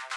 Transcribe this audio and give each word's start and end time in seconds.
What's 0.00 0.10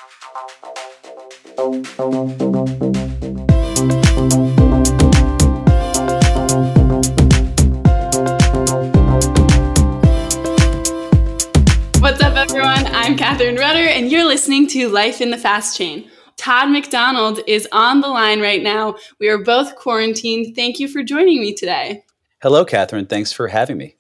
up, 12.22 12.36
everyone? 12.36 12.86
I'm 12.88 13.18
Catherine 13.18 13.56
Rudder, 13.56 13.80
and 13.80 14.12
you're 14.12 14.24
listening 14.24 14.68
to 14.68 14.88
Life 14.88 15.20
in 15.20 15.32
the 15.32 15.38
Fast 15.38 15.76
Chain. 15.76 16.08
Todd 16.38 16.70
McDonald 16.70 17.40
is 17.48 17.68
on 17.72 18.02
the 18.02 18.08
line 18.08 18.40
right 18.40 18.62
now. 18.62 18.98
We 19.20 19.30
are 19.30 19.44
both 19.44 19.76
quarantined. 19.76 20.56
Thank 20.56 20.80
you 20.80 20.88
for 20.88 21.02
joining 21.02 21.40
me 21.40 21.56
today. 21.56 22.04
Hello, 22.44 22.66
Catherine. 22.66 23.08
Thanks 23.08 23.32
for 23.32 23.48
having 23.48 23.80
me. 23.80 23.96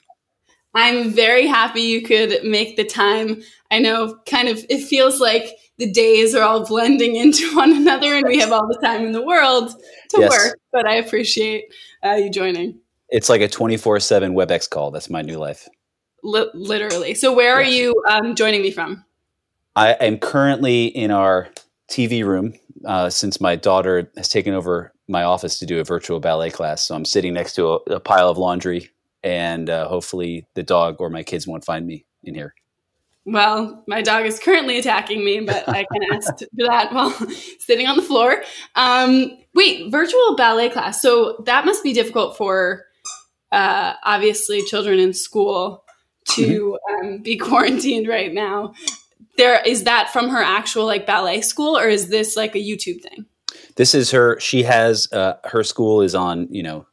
I'm 0.76 1.10
very 1.12 1.48
happy 1.48 1.82
you 1.82 2.04
could 2.04 2.44
make 2.44 2.78
the 2.78 2.86
time. 2.86 3.42
I 3.72 3.80
know 3.80 4.20
kind 4.28 4.48
of 4.48 4.64
it 4.70 4.84
feels 4.84 5.20
like 5.20 5.56
the 5.82 5.92
days 5.92 6.36
are 6.36 6.44
all 6.44 6.64
blending 6.64 7.16
into 7.16 7.54
one 7.56 7.76
another 7.76 8.14
and 8.14 8.28
we 8.28 8.40
have 8.40 8.52
all 8.52 8.68
the 8.68 8.80
time 8.84 9.04
in 9.04 9.14
the 9.14 9.22
world 9.22 9.72
to 10.10 10.20
yes. 10.20 10.30
work, 10.30 10.60
but 10.72 10.86
I 10.86 10.96
appreciate 10.96 11.66
uh, 12.06 12.14
you 12.14 12.30
joining. 12.30 12.80
It's 13.10 13.30
like 13.30 13.42
a 13.42 13.48
24 13.48 14.00
7 14.00 14.34
WebEx 14.34 14.70
call. 14.70 14.92
That's 14.92 15.10
my 15.10 15.24
new 15.24 15.38
life. 15.38 15.68
L- 16.24 16.52
literally. 16.54 17.16
So, 17.16 17.34
where 17.34 17.60
yes. 17.60 17.68
are 17.68 17.74
you 17.74 17.96
um, 18.08 18.36
joining 18.36 18.62
me 18.62 18.70
from? 18.70 19.04
I 19.76 19.94
am 19.94 20.20
currently 20.20 20.86
in 20.86 21.10
our 21.10 21.50
TV 21.90 22.24
room 22.24 22.54
uh, 22.86 23.10
since 23.10 23.42
my 23.42 23.56
daughter 23.56 24.12
has 24.16 24.30
taken 24.30 24.54
over 24.54 24.94
my 25.08 25.24
office 25.24 25.58
to 25.60 25.66
do 25.66 25.80
a 25.80 25.84
virtual 25.84 26.20
ballet 26.20 26.52
class. 26.52 26.84
So 26.84 26.96
I'm 26.96 27.06
sitting 27.06 27.34
next 27.34 27.54
to 27.56 27.68
a, 27.68 27.76
a 27.96 28.00
pile 28.00 28.30
of 28.30 28.38
laundry, 28.38 28.92
and 29.24 29.68
uh, 29.68 29.88
hopefully 29.88 30.46
the 30.54 30.64
dog 30.64 30.98
or 31.00 31.10
my 31.10 31.24
kids 31.24 31.48
won't 31.48 31.66
find 31.66 31.88
me 31.88 32.06
in 32.24 32.36
here. 32.36 32.54
Well, 33.26 33.84
my 33.88 34.02
dog 34.02 34.26
is 34.26 34.40
currently 34.40 34.80
attacking 34.80 35.24
me, 35.24 35.42
but 35.42 35.68
I 35.70 35.86
can 35.92 36.04
ask 36.14 36.36
to 36.38 36.50
do 36.56 36.66
that 36.66 36.92
while 36.92 37.12
sitting 37.60 37.88
on 37.88 37.96
the 37.96 38.04
floor. 38.04 38.44
Um, 38.76 39.38
wait, 39.54 39.92
virtual 39.92 40.36
ballet 40.36 40.70
class. 40.70 41.02
So 41.02 41.44
that 41.46 41.66
must 41.66 41.84
be 41.84 41.94
difficult 41.94 42.36
for 42.36 42.86
uh, 43.52 43.94
obviously 44.04 44.64
children 44.64 45.00
in 45.00 45.14
school 45.14 45.84
to 46.30 46.78
mm-hmm. 46.90 47.06
um, 47.06 47.18
be 47.22 47.38
quarantined 47.38 48.08
right 48.08 48.34
now. 48.34 48.74
There 49.38 49.62
is 49.66 49.84
that 49.86 50.12
from 50.12 50.30
her 50.30 50.42
actual 50.42 50.86
like 50.86 51.06
ballet 51.06 51.42
school, 51.42 51.78
or 51.78 51.88
is 51.88 52.10
this 52.10 52.36
like 52.36 52.56
a 52.56 52.60
YouTube 52.60 53.02
thing? 53.02 53.26
This 53.76 53.96
is 53.96 54.12
her. 54.12 54.40
She 54.40 54.64
has 54.64 55.12
uh, 55.14 55.36
her 55.46 55.64
school 55.64 56.02
is 56.02 56.14
on 56.16 56.48
you 56.52 56.64
know 56.64 56.86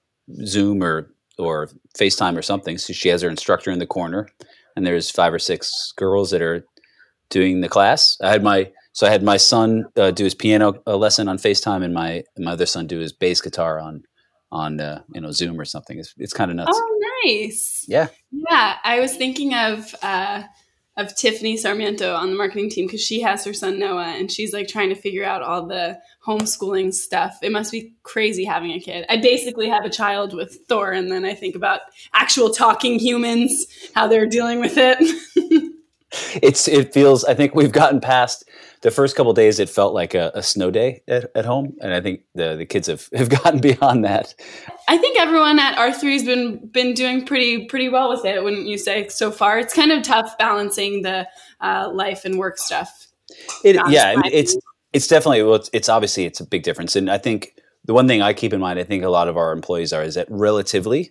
Zoom 0.45 0.83
or 0.83 1.11
or 1.39 1.69
FaceTime 1.99 2.37
or 2.37 2.43
something. 2.43 2.79
So 2.79 2.93
she 2.93 3.09
has 3.09 3.23
her 3.23 3.29
instructor 3.29 3.71
in 3.71 3.79
the 3.79 3.87
corner, 3.87 4.29
and 4.79 4.87
there's 4.87 5.11
five 5.11 5.35
or 5.35 5.41
six 5.41 5.93
girls 5.97 6.31
that 6.31 6.41
are 6.41 6.65
doing 7.31 7.61
the 7.61 7.69
class. 7.69 8.17
I 8.23 8.31
had 8.31 8.45
my 8.45 8.71
so 8.93 9.09
I 9.09 9.11
had 9.11 9.25
my 9.25 9.37
son 9.37 9.87
uh, 9.97 10.13
do 10.13 10.23
his 10.23 10.37
piano 10.37 10.75
uh, 10.87 10.97
lesson 10.97 11.29
on 11.29 11.37
FaceTime, 11.37 11.85
and 11.85 11.93
my 11.93 12.23
my 12.39 12.53
other 12.53 12.65
son 12.65 12.87
do 12.87 13.01
his 13.01 13.13
bass 13.13 13.41
guitar 13.41 13.81
on 13.81 14.05
on 14.53 14.81
uh, 14.81 15.03
you 15.13 15.21
know 15.21 15.33
Zoom 15.33 15.61
or 15.61 15.65
something. 15.65 15.99
It's 15.99 16.15
it's 16.17 16.33
kind 16.33 16.53
of 16.53 16.57
nuts. 16.57 16.71
Oh, 16.73 17.21
nice. 17.25 17.85
Yeah, 17.89 18.07
yeah. 18.31 18.77
I 18.85 19.01
was 19.01 19.17
thinking 19.17 19.53
of 19.53 19.95
uh, 20.01 20.45
of 20.99 21.15
Tiffany 21.15 21.57
Sarmiento 21.57 22.13
on 22.13 22.31
the 22.31 22.37
marketing 22.37 22.69
team 22.69 22.87
because 22.87 23.01
she 23.01 23.21
has 23.21 23.45
her 23.45 23.55
son 23.55 23.79
Noah 23.79 24.15
and 24.19 24.31
she's 24.31 24.53
like 24.53 24.67
trying 24.67 24.89
to 24.89 24.97
figure 24.97 25.25
out 25.25 25.43
all 25.43 25.65
the 25.65 25.97
homeschooling 26.27 26.93
stuff. 26.93 27.39
It 27.41 27.53
must 27.53 27.71
be 27.71 27.95
crazy 28.03 28.45
having 28.45 28.73
a 28.73 28.81
kid. 28.81 29.07
I 29.09 29.19
basically 29.19 29.69
have 29.69 29.85
a 29.85 29.91
child 29.91 30.35
with 30.35 30.59
Thor, 30.69 30.91
and 30.91 31.11
then 31.11 31.25
I 31.25 31.35
think 31.35 31.55
about 31.55 31.83
actual 32.13 32.51
talking 32.51 32.99
humans, 32.99 33.65
how 33.95 34.09
they're 34.09 34.27
dealing 34.27 34.59
with 34.59 34.75
it. 34.77 34.99
it's 36.43 36.67
it 36.67 36.93
feels. 36.93 37.25
I 37.25 37.35
think 37.35 37.55
we've 37.55 37.73
gotten 37.73 38.01
past 38.01 38.45
the 38.83 38.91
first 38.91 39.17
couple 39.17 39.33
days. 39.33 39.59
It 39.59 39.69
felt 39.69 39.95
like 39.95 40.15
a, 40.15 40.31
a 40.35 40.43
snow 40.43 40.71
day 40.71 41.03
at, 41.09 41.31
at, 41.35 41.45
home, 41.45 41.77
and 41.81 41.93
I 41.93 42.01
think 42.01 42.21
the 42.35 42.57
the 42.57 42.67
kids 42.67 42.87
have 42.87 43.09
have 43.15 43.29
gotten 43.29 43.61
beyond 43.61 44.05
that. 44.05 44.35
I 44.89 44.99
think 44.99 45.19
everyone 45.19 45.59
at 45.59 45.79
R 45.79 45.93
three 45.93 46.15
has 46.15 46.25
been 46.25 46.69
been 46.69 46.95
doing 46.95 47.27
pretty 47.27 47.67
pretty 47.67 47.89
well 47.89 48.09
with 48.09 48.25
it. 48.25 48.43
Wouldn't 48.43 48.67
you 48.67 48.79
say 48.79 49.09
so 49.09 49.31
far? 49.31 49.59
It's 49.59 49.75
kind 49.75 49.93
of 49.93 50.03
tough 50.03 50.37
balancing 50.39 51.03
the 51.03 51.29
uh, 51.61 51.91
life 51.93 52.25
and 52.25 52.39
work 52.39 52.59
stuff. 52.59 53.07
It, 53.65 53.77
yeah, 53.89 54.11
I 54.11 54.17
mean, 54.17 54.33
it's 54.33 54.57
it's 54.93 55.07
definitely 55.07 55.43
well, 55.43 55.57
it's, 55.57 55.71
it's 55.73 55.89
obviously 55.89 56.25
it's 56.25 56.41
a 56.41 56.47
big 56.47 56.63
difference, 56.63 56.97
and 56.97 57.11
I 57.11 57.19
think 57.19 57.53
the 57.85 57.95
one 57.95 58.07
thing 58.07 58.23
I 58.23 58.33
keep 58.33 58.53
in 58.53 58.61
mind, 58.61 58.79
I 58.79 58.85
think 58.85 59.05
a 59.05 59.09
lot 59.09 59.29
of 59.29 59.37
our 59.37 59.53
employees 59.53 59.93
are, 59.93 60.03
is 60.03 60.15
that 60.15 60.27
relatively 60.29 61.11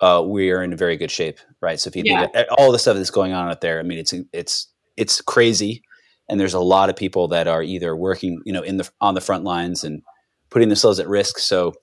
uh, 0.00 0.22
we 0.24 0.50
are 0.50 0.62
in 0.62 0.76
very 0.76 0.96
good 0.96 1.10
shape, 1.10 1.38
right? 1.60 1.80
So 1.80 1.88
if 1.88 1.96
you 1.96 2.02
yeah. 2.04 2.26
think 2.26 2.48
all 2.58 2.72
the 2.72 2.78
stuff 2.78 2.96
that's 2.96 3.10
going 3.10 3.32
on 3.32 3.48
out 3.48 3.60
there, 3.60 3.78
I 3.78 3.82
mean, 3.82 3.98
it's 3.98 4.14
it's 4.32 4.68
it's 4.96 5.20
crazy, 5.20 5.82
and 6.28 6.40
there's 6.40 6.54
a 6.54 6.60
lot 6.60 6.90
of 6.90 6.96
people 6.96 7.28
that 7.28 7.46
are 7.46 7.62
either 7.62 7.94
working, 7.94 8.40
you 8.44 8.52
know, 8.52 8.62
in 8.62 8.76
the 8.76 8.90
on 9.00 9.14
the 9.14 9.20
front 9.20 9.44
lines 9.44 9.84
and 9.84 10.02
putting 10.50 10.68
themselves 10.68 10.98
at 10.98 11.08
risk. 11.08 11.38
So 11.38 11.74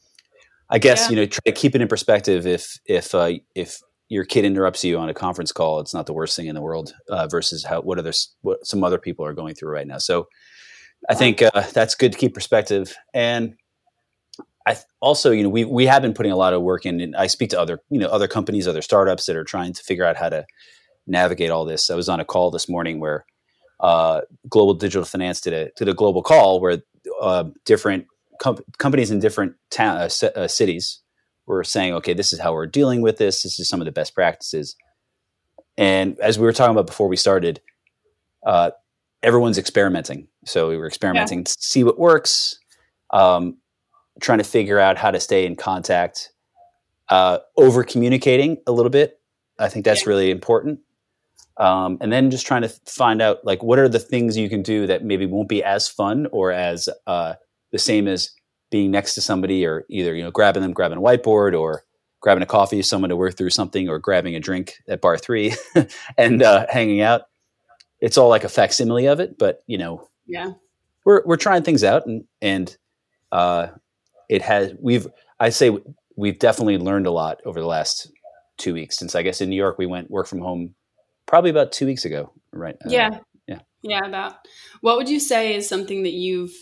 I 0.70 0.80
guess 0.80 1.06
yeah. 1.06 1.10
you 1.10 1.16
know 1.18 1.26
try 1.26 1.42
to 1.46 1.52
keep 1.52 1.76
it 1.76 1.82
in 1.82 1.88
perspective. 1.88 2.48
If 2.48 2.80
if 2.86 3.14
uh, 3.16 3.34
if 3.56 3.80
your 4.10 4.26
kid 4.26 4.46
interrupts 4.46 4.84
you 4.84 4.98
on 4.98 5.10
a 5.10 5.14
conference 5.14 5.52
call, 5.52 5.80
it's 5.80 5.94
not 5.94 6.06
the 6.06 6.14
worst 6.14 6.36
thing 6.36 6.48
in 6.48 6.56
the 6.56 6.62
world. 6.62 6.94
Uh, 7.10 7.28
versus 7.28 7.64
how 7.64 7.82
what 7.82 8.00
other 8.00 8.14
what 8.42 8.66
some 8.66 8.84
other 8.84 8.98
people 8.98 9.26
are 9.26 9.34
going 9.34 9.56
through 9.56 9.72
right 9.72 9.88
now. 9.88 9.98
So 9.98 10.28
I 11.10 11.16
think 11.16 11.42
uh, 11.42 11.50
that's 11.74 11.96
good 11.96 12.12
to 12.14 12.18
keep 12.18 12.34
perspective. 12.34 12.96
And 13.14 13.56
I 14.66 14.78
also, 15.02 15.32
you 15.32 15.44
know, 15.44 15.50
we 15.50 15.66
we 15.66 15.86
have 15.86 16.02
been 16.02 16.14
putting 16.14 16.32
a 16.32 16.38
lot 16.38 16.54
of 16.54 16.62
work 16.62 16.86
in. 16.86 17.02
And 17.02 17.16
I 17.16 17.28
speak 17.28 17.50
to 17.52 17.60
other 17.60 17.80
you 17.90 18.00
know 18.00 18.08
other 18.08 18.28
companies, 18.28 18.68
other 18.68 18.82
startups 18.82 19.26
that 19.26 19.36
are 19.36 19.44
trying 19.44 19.74
to 19.74 19.84
figure 19.84 20.06
out 20.06 20.18
how 20.18 20.30
to 20.30 20.46
navigate 21.06 21.52
all 21.52 21.66
this. 21.66 21.90
I 21.90 21.96
was 21.96 22.10
on 22.10 22.20
a 22.20 22.26
call 22.26 22.52
this 22.52 22.70
morning 22.70 23.00
where 23.00 23.26
uh, 23.84 24.22
Global 24.50 24.74
Digital 24.74 25.06
Finance 25.06 25.42
did 25.42 25.54
a 25.54 25.70
did 25.76 25.90
a 25.90 25.94
global 25.94 26.24
call 26.24 26.60
where 26.62 26.82
uh, 27.22 27.44
different 27.66 28.08
com- 28.40 28.64
companies 28.78 29.12
in 29.12 29.20
different 29.20 29.54
ta- 29.70 30.08
uh, 30.24 30.26
uh, 30.36 30.48
cities 30.48 31.02
were 31.46 31.64
saying, 31.66 31.94
okay, 31.94 32.14
this 32.14 32.32
is 32.32 32.40
how 32.40 32.54
we're 32.54 32.66
dealing 32.66 33.02
with 33.02 33.18
this. 33.18 33.44
This 33.44 33.60
is 33.60 33.68
some 33.68 33.82
of 33.82 33.86
the 33.86 33.92
best 33.92 34.16
practices. 34.16 34.78
And 35.78 36.18
as 36.20 36.40
we 36.40 36.46
were 36.46 36.54
talking 36.54 36.72
about 36.72 36.88
before 36.88 37.10
we 37.10 37.18
started, 37.18 37.60
uh, 38.46 38.72
everyone's 39.22 39.58
experimenting. 39.58 40.30
So 40.46 40.70
we 40.70 40.78
were 40.78 40.88
experimenting 40.88 41.40
yeah. 41.40 41.46
to 41.46 41.56
see 41.60 41.84
what 41.84 42.00
works, 42.00 42.58
um, 43.10 43.58
trying 44.22 44.38
to 44.38 44.46
figure 44.46 44.80
out 44.80 44.98
how 44.98 45.12
to 45.12 45.20
stay 45.20 45.46
in 45.46 45.58
contact, 45.58 46.32
uh, 47.10 47.40
over 47.58 47.84
communicating 47.84 48.58
a 48.66 48.72
little 48.72 48.90
bit. 48.90 49.20
I 49.60 49.68
think 49.68 49.84
that's 49.84 50.04
yeah. 50.04 50.10
really 50.10 50.32
important. 50.32 50.80
Um, 51.58 51.98
and 52.02 52.12
then 52.12 52.32
just 52.32 52.48
trying 52.48 52.64
to 52.64 52.70
find 52.88 53.22
out 53.22 53.46
like 53.46 53.62
what 53.62 53.78
are 53.78 53.90
the 53.90 54.00
things 54.00 54.38
you 54.38 54.50
can 54.50 54.64
do 54.64 54.88
that 54.88 55.04
maybe 55.04 55.26
won't 55.28 55.50
be 55.50 55.64
as 55.64 55.88
fun 55.88 56.28
or 56.32 56.52
as 56.52 56.90
uh, 57.06 57.36
the 57.72 57.78
same 57.78 58.08
as 58.08 58.32
being 58.72 58.90
next 58.90 59.14
to 59.16 59.22
somebody 59.22 59.64
or 59.66 59.86
either 59.88 60.16
you 60.16 60.24
know 60.24 60.32
grabbing 60.32 60.64
them 60.64 60.74
grabbing 60.74 60.98
a 60.98 61.02
whiteboard 61.02 61.58
or 61.60 61.84
grabbing 62.22 62.42
a 62.42 62.48
coffee 62.48 62.82
someone 62.82 63.10
to 63.10 63.16
work 63.16 63.38
through 63.38 63.52
something 63.52 63.88
or 63.88 64.00
grabbing 64.00 64.36
a 64.36 64.40
drink 64.40 64.78
at 64.88 65.00
bar 65.00 65.16
three 65.16 65.54
and 66.18 66.42
uh, 66.42 66.66
hanging 66.70 67.02
out. 67.02 67.24
It's 68.00 68.18
all 68.18 68.30
like 68.30 68.44
a 68.44 68.50
facsimile 68.50 69.06
of 69.06 69.20
it 69.20 69.38
but 69.38 69.62
you 69.68 69.78
know 69.78 70.10
yeah. 70.26 70.54
we're 71.06 71.22
we're 71.26 71.38
trying 71.38 71.62
things 71.64 71.84
out 71.84 72.06
and 72.08 72.24
and 72.42 72.76
uh, 73.32 73.68
it 74.30 74.42
has 74.42 74.74
we've 74.80 75.08
i 75.40 75.50
say 75.50 75.78
we've 76.16 76.40
definitely 76.40 76.78
learned 76.78 77.08
a 77.08 77.12
lot 77.12 77.42
over 77.46 77.60
the 77.60 77.68
last 77.68 78.12
two 78.58 78.74
weeks 78.74 78.98
since 78.98 79.16
i 79.16 79.22
guess 79.22 79.42
in 79.42 79.50
new 79.50 79.56
york 79.56 79.78
we 79.78 79.86
went 79.86 80.10
work 80.12 80.28
from 80.28 80.40
home 80.40 80.74
probably 81.26 81.50
about 81.50 81.72
two 81.72 81.86
weeks 81.86 82.06
ago 82.06 82.32
right 82.52 82.76
uh, 82.86 82.90
yeah. 82.90 83.20
yeah. 83.48 83.60
Yeah 83.82 84.06
about 84.06 84.36
what 84.82 84.98
would 84.98 85.10
you 85.10 85.20
say 85.20 85.56
is 85.56 85.68
something 85.68 86.04
that 86.04 86.14
you've 86.14 86.54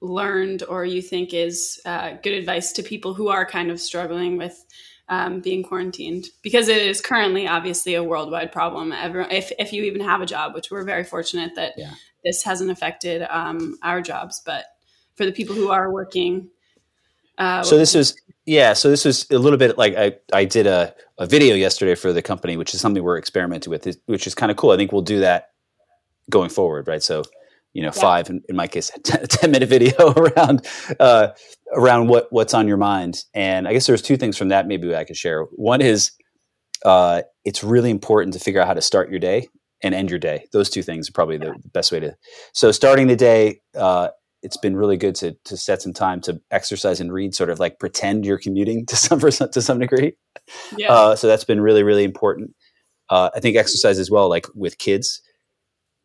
learned 0.00 0.62
or 0.62 0.84
you 0.84 1.02
think 1.02 1.34
is 1.34 1.80
uh, 1.84 2.12
good 2.22 2.32
advice 2.32 2.72
to 2.72 2.82
people 2.82 3.14
who 3.14 3.28
are 3.28 3.44
kind 3.44 3.70
of 3.70 3.80
struggling 3.80 4.36
with 4.36 4.64
um, 5.08 5.40
being 5.40 5.62
quarantined? 5.62 6.26
Because 6.42 6.68
it 6.68 6.78
is 6.78 7.00
currently 7.00 7.46
obviously 7.46 7.94
a 7.94 8.04
worldwide 8.04 8.52
problem. 8.52 8.92
If, 8.92 9.52
if 9.58 9.72
you 9.72 9.84
even 9.84 10.00
have 10.02 10.20
a 10.20 10.26
job 10.26 10.54
which 10.54 10.70
we're 10.70 10.84
very 10.84 11.04
fortunate 11.04 11.54
that 11.56 11.74
yeah. 11.76 11.92
this 12.24 12.42
hasn't 12.44 12.70
affected 12.70 13.22
um, 13.28 13.76
our 13.82 14.00
jobs 14.00 14.40
but 14.44 14.66
for 15.16 15.26
the 15.26 15.32
people 15.32 15.54
who 15.54 15.70
are 15.70 15.92
working 15.92 16.48
uh, 17.40 17.62
so 17.64 17.76
this 17.76 17.94
was 17.94 18.14
yeah 18.46 18.72
so 18.72 18.88
this 18.88 19.04
was 19.04 19.26
a 19.30 19.38
little 19.38 19.58
bit 19.58 19.76
like 19.76 19.96
i, 19.96 20.12
I 20.32 20.44
did 20.44 20.66
a, 20.66 20.94
a 21.18 21.26
video 21.26 21.56
yesterday 21.56 21.96
for 21.96 22.12
the 22.12 22.22
company 22.22 22.56
which 22.56 22.74
is 22.74 22.80
something 22.80 23.02
we're 23.02 23.18
experimenting 23.18 23.70
with 23.70 23.88
which 24.06 24.26
is 24.28 24.34
kind 24.36 24.52
of 24.52 24.56
cool 24.56 24.70
i 24.70 24.76
think 24.76 24.92
we'll 24.92 25.02
do 25.02 25.20
that 25.20 25.48
going 26.30 26.50
forward 26.50 26.86
right 26.86 27.02
so 27.02 27.24
you 27.72 27.82
know, 27.82 27.92
yeah. 27.94 28.00
five 28.00 28.30
in, 28.30 28.42
in, 28.48 28.56
my 28.56 28.66
case, 28.66 28.90
a 29.12 29.26
10 29.26 29.50
minute 29.50 29.68
video 29.68 30.12
around 30.16 30.66
uh, 30.98 31.28
around 31.72 32.08
what 32.08 32.26
what's 32.30 32.54
on 32.54 32.66
your 32.68 32.76
mind. 32.76 33.24
And 33.34 33.68
I 33.68 33.72
guess 33.72 33.86
there's 33.86 34.02
two 34.02 34.16
things 34.16 34.36
from 34.36 34.48
that 34.48 34.66
maybe 34.66 34.94
I 34.94 35.04
could 35.04 35.16
share. 35.16 35.44
One 35.52 35.80
is 35.80 36.12
uh, 36.84 37.22
it's 37.44 37.62
really 37.62 37.90
important 37.90 38.34
to 38.34 38.40
figure 38.40 38.60
out 38.60 38.66
how 38.66 38.74
to 38.74 38.82
start 38.82 39.10
your 39.10 39.18
day 39.18 39.48
and 39.82 39.94
end 39.94 40.10
your 40.10 40.18
day. 40.18 40.46
Those 40.52 40.70
two 40.70 40.82
things 40.82 41.08
are 41.08 41.12
probably 41.12 41.38
the 41.38 41.54
best 41.72 41.92
way 41.92 42.00
to. 42.00 42.16
So 42.52 42.72
starting 42.72 43.06
the 43.06 43.16
day, 43.16 43.60
uh, 43.74 44.08
it's 44.42 44.56
been 44.56 44.76
really 44.76 44.96
good 44.96 45.14
to 45.16 45.36
to 45.44 45.56
set 45.56 45.82
some 45.82 45.92
time 45.92 46.20
to 46.22 46.40
exercise 46.50 47.00
and 47.00 47.12
read, 47.12 47.34
sort 47.34 47.50
of 47.50 47.60
like 47.60 47.78
pretend 47.78 48.24
you're 48.24 48.38
commuting 48.38 48.86
to 48.86 48.96
some 48.96 49.20
to 49.20 49.62
some 49.62 49.78
degree. 49.78 50.14
Yeah. 50.76 50.92
Uh, 50.92 51.16
so 51.16 51.26
that's 51.26 51.44
been 51.44 51.60
really 51.60 51.82
really 51.82 52.04
important. 52.04 52.54
Uh, 53.08 53.30
I 53.34 53.40
think 53.40 53.56
exercise 53.56 53.98
as 53.98 54.10
well, 54.10 54.28
like 54.28 54.46
with 54.54 54.78
kids 54.78 55.20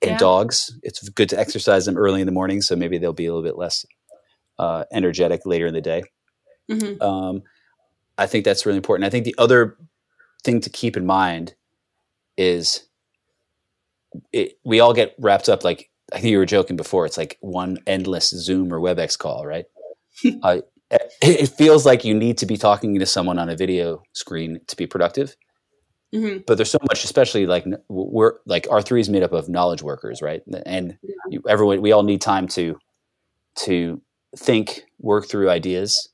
and 0.01 0.11
yeah. 0.11 0.17
dogs. 0.17 0.77
It's 0.83 1.07
good 1.09 1.29
to 1.29 1.39
exercise 1.39 1.85
them 1.85 1.97
early 1.97 2.21
in 2.21 2.25
the 2.25 2.33
morning, 2.33 2.61
so 2.61 2.75
maybe 2.75 2.97
they'll 2.97 3.13
be 3.13 3.25
a 3.25 3.33
little 3.33 3.47
bit 3.47 3.57
less 3.57 3.85
uh, 4.57 4.85
energetic 4.91 5.45
later 5.45 5.67
in 5.67 5.73
the 5.73 5.81
day. 5.81 6.03
Mm-hmm. 6.69 7.01
Um, 7.01 7.43
I 8.17 8.25
think 8.25 8.45
that's 8.45 8.65
really 8.65 8.77
important. 8.77 9.05
I 9.05 9.09
think 9.09 9.25
the 9.25 9.35
other 9.37 9.77
thing 10.43 10.61
to 10.61 10.69
keep 10.69 10.97
in 10.97 11.05
mind 11.05 11.53
is 12.37 12.87
it, 14.31 14.57
we 14.63 14.79
all 14.79 14.93
get 14.93 15.15
wrapped 15.19 15.49
up 15.49 15.63
like 15.63 15.89
I 16.13 16.19
think 16.19 16.31
you 16.31 16.37
were 16.37 16.45
joking 16.45 16.75
before. 16.75 17.05
It's 17.05 17.17
like 17.17 17.37
one 17.41 17.79
endless 17.87 18.29
Zoom 18.29 18.73
or 18.73 18.79
WebEx 18.79 19.17
call, 19.17 19.45
right? 19.45 19.65
uh, 20.43 20.61
it 21.21 21.47
feels 21.47 21.85
like 21.85 22.05
you 22.05 22.13
need 22.13 22.37
to 22.37 22.45
be 22.45 22.57
talking 22.57 22.97
to 22.99 23.05
someone 23.05 23.39
on 23.39 23.49
a 23.49 23.55
video 23.55 24.03
screen 24.13 24.59
to 24.67 24.75
be 24.75 24.85
productive. 24.85 25.35
Mm-hmm. 26.13 26.39
But 26.45 26.55
there's 26.57 26.71
so 26.71 26.77
much, 26.83 27.03
especially 27.03 27.45
like 27.45 27.65
we're 27.89 28.33
like 28.45 28.67
R 28.69 28.81
three 28.81 29.01
is 29.01 29.09
made 29.09 29.23
up 29.23 29.33
of 29.33 29.49
knowledge 29.49 29.81
workers, 29.81 30.21
right? 30.21 30.41
And 30.65 30.97
yeah. 31.29 31.39
everyone, 31.49 31.81
we 31.81 31.91
all 31.91 32.03
need 32.03 32.21
time 32.21 32.47
to 32.49 32.77
to 33.59 34.01
think, 34.37 34.81
work 34.99 35.27
through 35.27 35.49
ideas. 35.49 36.09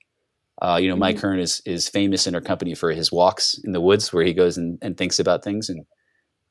Uh, 0.62 0.78
you 0.82 0.88
know, 0.88 0.94
mm-hmm. 0.94 1.02
Mike 1.02 1.20
Hearn 1.20 1.40
is 1.40 1.62
is 1.66 1.90
famous 1.90 2.26
in 2.26 2.36
our 2.36 2.42
company 2.42 2.74
for 2.74 2.92
his 2.92 3.12
walks 3.12 3.60
in 3.64 3.74
the 3.74 3.82
woods, 3.82 4.14
where 4.14 4.24
he 4.24 4.34
goes 4.34 4.58
and, 4.58 4.80
and 4.82 4.98
thinks 4.98 5.20
about 5.20 5.44
things. 5.44 5.70
And 5.70 5.86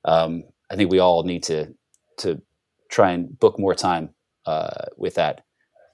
um, 0.05 0.45
I 0.71 0.77
think 0.77 0.91
we 0.91 0.99
all 0.99 1.23
need 1.23 1.43
to 1.45 1.75
to 2.19 2.41
try 2.91 3.13
and 3.13 3.39
book 3.39 3.59
more 3.59 3.75
time 3.75 4.11
uh, 4.47 4.87
with 4.97 5.15
that. 5.15 5.45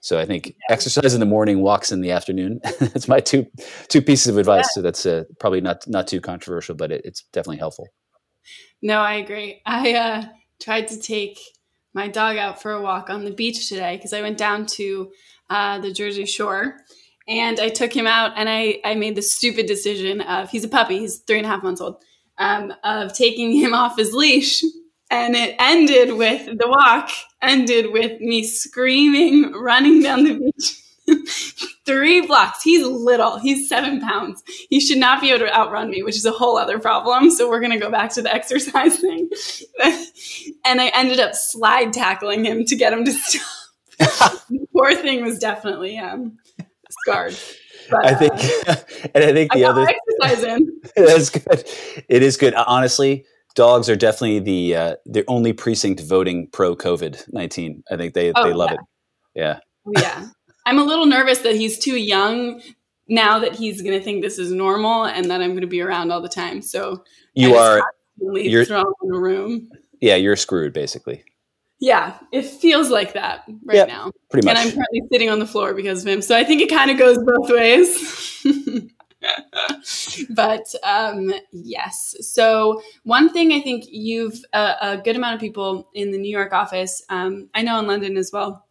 So 0.00 0.18
I 0.18 0.24
think 0.24 0.54
exercise 0.70 1.14
in 1.14 1.20
the 1.20 1.26
morning, 1.26 1.62
walks 1.62 1.90
in 1.90 2.00
the 2.00 2.12
afternoon. 2.12 2.60
that's 2.80 3.08
my 3.08 3.20
two 3.20 3.46
two 3.88 4.02
pieces 4.02 4.28
of 4.28 4.38
advice. 4.38 4.66
Yeah. 4.70 4.74
So 4.74 4.82
that's 4.82 5.06
uh, 5.06 5.24
probably 5.40 5.60
not 5.60 5.86
not 5.88 6.06
too 6.06 6.20
controversial, 6.20 6.74
but 6.74 6.92
it, 6.92 7.02
it's 7.04 7.24
definitely 7.32 7.58
helpful. 7.58 7.88
No, 8.82 9.00
I 9.00 9.14
agree. 9.14 9.62
I 9.66 9.94
uh, 9.94 10.24
tried 10.60 10.88
to 10.88 11.00
take 11.00 11.40
my 11.92 12.08
dog 12.08 12.36
out 12.36 12.60
for 12.60 12.72
a 12.72 12.82
walk 12.82 13.10
on 13.10 13.24
the 13.24 13.30
beach 13.30 13.68
today 13.68 13.96
because 13.96 14.12
I 14.12 14.20
went 14.20 14.38
down 14.38 14.66
to 14.66 15.10
uh, 15.48 15.80
the 15.80 15.92
Jersey 15.92 16.26
Shore 16.26 16.76
and 17.26 17.58
I 17.58 17.70
took 17.70 17.92
him 17.92 18.06
out 18.06 18.32
and 18.36 18.48
I, 18.48 18.80
I 18.84 18.94
made 18.94 19.16
the 19.16 19.22
stupid 19.22 19.66
decision 19.66 20.20
of 20.20 20.50
he's 20.50 20.62
a 20.62 20.68
puppy, 20.68 20.98
he's 20.98 21.18
three 21.18 21.38
and 21.38 21.46
a 21.46 21.48
half 21.48 21.62
months 21.62 21.80
old, 21.80 22.02
um, 22.38 22.72
of 22.84 23.12
taking 23.14 23.52
him 23.52 23.74
off 23.80 23.96
his 23.96 24.12
leash 24.12 24.62
and 25.10 25.36
it 25.36 25.54
ended 25.58 26.16
with 26.16 26.46
the 26.58 26.68
walk 26.68 27.10
ended 27.42 27.92
with 27.92 28.20
me 28.20 28.42
screaming 28.44 29.52
running 29.52 30.02
down 30.02 30.24
the 30.24 30.34
beach. 30.34 30.82
Three 31.86 32.26
blocks. 32.26 32.62
He's 32.64 32.84
little. 32.84 33.38
He's 33.38 33.68
seven 33.68 34.00
pounds. 34.00 34.42
He 34.68 34.80
should 34.80 34.98
not 34.98 35.20
be 35.20 35.30
able 35.30 35.46
to 35.46 35.56
outrun 35.56 35.90
me 35.90 36.02
which 36.02 36.16
is 36.16 36.24
a 36.24 36.32
whole 36.32 36.58
other 36.58 36.78
problem. 36.78 37.30
So 37.30 37.48
we're 37.48 37.60
going 37.60 37.72
to 37.72 37.78
go 37.78 37.90
back 37.90 38.12
to 38.14 38.22
the 38.22 38.34
exercise 38.34 38.98
thing. 38.98 39.30
And 40.64 40.80
i 40.80 40.88
ended 40.88 41.20
up 41.20 41.36
slide 41.36 41.92
tackling 41.92 42.44
him 42.44 42.64
to 42.64 42.74
get 42.74 42.92
him 42.92 43.04
to 43.04 43.12
stop. 43.12 44.42
The 44.48 44.66
poor 44.72 44.94
thing 44.96 45.22
was 45.22 45.38
definitely 45.38 45.96
um, 45.96 46.38
scarred. 46.90 47.36
But, 47.88 48.04
I 48.04 48.14
think, 48.14 48.32
uh, 48.68 48.76
and 49.14 49.24
I 49.24 49.32
think 49.32 49.52
the 49.52 49.64
I 49.64 49.68
other 49.68 49.86
exercise 49.88 50.42
in. 50.42 50.80
That's 50.96 51.30
good. 51.30 51.64
It 52.08 52.22
is 52.24 52.36
good. 52.36 52.54
Honestly, 52.54 53.24
dogs 53.56 53.88
are 53.88 53.96
definitely 53.96 54.38
the 54.38 54.76
uh, 54.76 54.96
the 55.04 55.24
only 55.26 55.52
precinct 55.52 56.00
voting 56.00 56.48
pro 56.52 56.76
COVID 56.76 57.32
nineteen. 57.32 57.82
I 57.90 57.96
think 57.96 58.14
they 58.14 58.32
oh, 58.32 58.44
they 58.44 58.52
love 58.54 58.70
yeah. 58.70 58.76
it. 58.76 58.80
Yeah. 59.34 59.58
Oh, 59.86 59.92
yeah. 60.00 60.28
I'm 60.66 60.78
a 60.78 60.84
little 60.84 61.06
nervous 61.06 61.40
that 61.40 61.56
he's 61.56 61.78
too 61.78 61.96
young 61.96 62.60
now 63.08 63.38
that 63.38 63.54
he's 63.54 63.82
going 63.82 63.96
to 63.96 64.02
think 64.02 64.22
this 64.22 64.38
is 64.38 64.50
normal 64.50 65.04
and 65.04 65.30
that 65.30 65.40
I'm 65.40 65.50
going 65.50 65.60
to 65.60 65.66
be 65.66 65.80
around 65.80 66.10
all 66.12 66.20
the 66.20 66.28
time. 66.28 66.62
So 66.62 67.04
you 67.34 67.54
are 67.54 67.82
you're 68.20 68.64
thrown 68.64 68.92
in 69.02 69.14
a 69.14 69.18
room. 69.18 69.70
Yeah, 70.00 70.16
you're 70.16 70.36
screwed 70.36 70.72
basically. 70.72 71.24
Yeah, 71.78 72.18
it 72.32 72.42
feels 72.46 72.88
like 72.88 73.12
that 73.12 73.44
right 73.64 73.76
yep, 73.76 73.88
now. 73.88 74.10
Pretty 74.30 74.46
much. 74.46 74.56
And 74.56 74.66
I'm 74.66 74.74
currently 74.74 75.02
sitting 75.12 75.28
on 75.28 75.38
the 75.38 75.46
floor 75.46 75.74
because 75.74 76.02
of 76.02 76.08
him. 76.08 76.22
So 76.22 76.34
I 76.34 76.42
think 76.42 76.62
it 76.62 76.70
kind 76.70 76.90
of 76.90 76.98
goes 76.98 77.18
both 77.18 77.50
ways. 77.50 78.42
but 80.30 80.74
um, 80.82 81.32
yes. 81.52 82.14
So 82.20 82.82
one 83.04 83.32
thing 83.32 83.52
I 83.52 83.60
think 83.60 83.84
you've 83.88 84.40
uh, 84.52 84.74
a 84.80 84.96
good 84.98 85.16
amount 85.16 85.34
of 85.34 85.40
people 85.40 85.88
in 85.94 86.12
the 86.12 86.18
New 86.18 86.30
York 86.30 86.52
office. 86.52 87.02
Um, 87.08 87.48
I 87.54 87.62
know 87.62 87.78
in 87.78 87.86
London 87.86 88.16
as 88.16 88.30
well. 88.32 88.66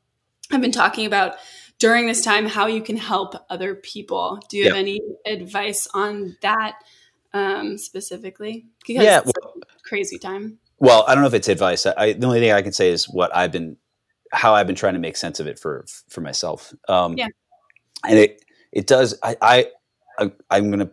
I've 0.52 0.62
been 0.62 0.72
talking 0.72 1.06
about 1.06 1.36
during 1.80 2.08
this 2.08 2.24
time 2.24 2.46
how 2.46 2.68
you 2.68 2.82
can 2.82 2.98
help 2.98 3.36
other 3.50 3.76
people. 3.76 4.40
Do 4.50 4.58
you 4.58 4.66
yep. 4.66 4.74
have 4.74 4.80
any 4.80 5.02
advice 5.26 5.88
on 5.94 6.38
that 6.42 6.76
um, 7.34 7.78
specifically? 7.78 8.68
Because 8.86 9.04
yeah, 9.04 9.22
well, 9.26 9.56
crazy 9.84 10.18
time. 10.18 10.60
Well, 10.78 11.06
I 11.08 11.16
don't 11.16 11.24
know 11.24 11.28
if 11.28 11.34
it's 11.34 11.48
advice. 11.48 11.86
I, 11.86 12.14
the 12.14 12.28
only 12.28 12.40
thing 12.40 12.52
I 12.52 12.62
can 12.62 12.74
say 12.74 12.90
is 12.90 13.10
what 13.10 13.36
I've 13.36 13.52
been, 13.52 13.78
how 14.32 14.54
I've 14.54 14.68
been 14.68 14.76
trying 14.76 14.94
to 14.94 15.00
make 15.00 15.18
sense 15.18 15.40
of 15.40 15.48
it 15.48 15.58
for 15.58 15.86
for 16.10 16.22
myself. 16.22 16.74
Um, 16.88 17.18
yeah, 17.18 17.28
and 18.08 18.20
it 18.20 18.44
it 18.72 18.88
does. 18.88 19.18
I, 19.24 19.38
I 19.42 19.68
I, 20.20 20.32
I'm 20.50 20.70
going 20.72 20.80
to 20.80 20.92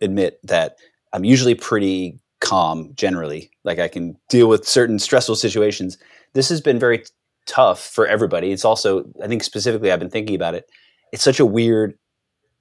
admit 0.00 0.38
that 0.44 0.76
I'm 1.12 1.24
usually 1.24 1.54
pretty 1.54 2.20
calm 2.40 2.92
generally. 2.94 3.50
Like 3.64 3.78
I 3.78 3.88
can 3.88 4.16
deal 4.28 4.48
with 4.48 4.66
certain 4.66 4.98
stressful 4.98 5.36
situations. 5.36 5.98
This 6.34 6.48
has 6.48 6.60
been 6.60 6.78
very 6.78 7.04
tough 7.46 7.80
for 7.80 8.06
everybody. 8.06 8.52
It's 8.52 8.64
also, 8.64 9.04
I 9.22 9.28
think 9.28 9.42
specifically, 9.42 9.92
I've 9.92 10.00
been 10.00 10.10
thinking 10.10 10.36
about 10.36 10.54
it. 10.54 10.68
It's 11.12 11.22
such 11.22 11.40
a 11.40 11.46
weird 11.46 11.94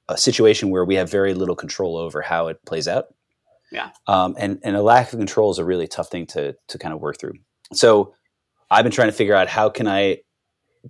uh, 0.10 0.16
situation 0.16 0.70
where 0.70 0.86
we 0.86 0.96
have 0.96 1.10
very 1.10 1.34
little 1.34 1.56
control 1.56 1.98
over 1.98 2.22
how 2.22 2.48
it 2.48 2.64
plays 2.66 2.88
out. 2.88 3.06
Yeah. 3.72 3.90
Um, 4.08 4.36
and 4.38 4.60
and 4.64 4.76
a 4.76 4.84
lack 4.84 5.12
of 5.12 5.18
control 5.18 5.50
is 5.50 5.58
a 5.58 5.66
really 5.66 5.88
tough 5.88 6.10
thing 6.10 6.28
to 6.28 6.56
to 6.68 6.78
kind 6.78 6.94
of 6.94 7.02
work 7.02 7.20
through. 7.20 7.34
So 7.74 8.14
I've 8.70 8.84
been 8.84 8.92
trying 8.92 9.08
to 9.08 9.14
figure 9.14 9.34
out 9.34 9.48
how 9.48 9.70
can 9.70 9.88
I 9.88 10.20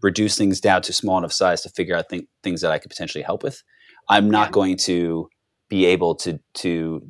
reduce 0.02 0.38
things 0.38 0.60
down 0.60 0.81
to 0.81 0.94
small 0.94 1.18
enough 1.18 1.31
size 1.31 1.62
to 1.62 1.70
figure 1.70 1.96
out 1.96 2.10
th- 2.10 2.25
things 2.42 2.62
that 2.62 2.72
I 2.72 2.80
could 2.80 2.90
potentially 2.90 3.24
help 3.24 3.44
with. 3.44 3.64
I'm 4.10 4.30
not 4.30 4.48
yeah. 4.48 4.52
going 4.52 4.78
to 4.78 5.30
be 5.70 5.86
able 5.86 6.16
to 6.16 6.40
to 6.56 7.02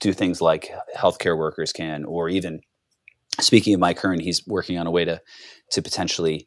do 0.00 0.12
things 0.12 0.40
like 0.40 0.70
healthcare 0.96 1.36
workers 1.36 1.72
can, 1.72 2.04
or 2.04 2.28
even 2.28 2.60
speaking 3.40 3.74
of 3.74 3.80
Mike 3.80 3.98
Hearn, 3.98 4.20
he's 4.20 4.46
working 4.46 4.78
on 4.78 4.86
a 4.86 4.90
way 4.90 5.04
to 5.04 5.20
to 5.72 5.82
potentially 5.82 6.44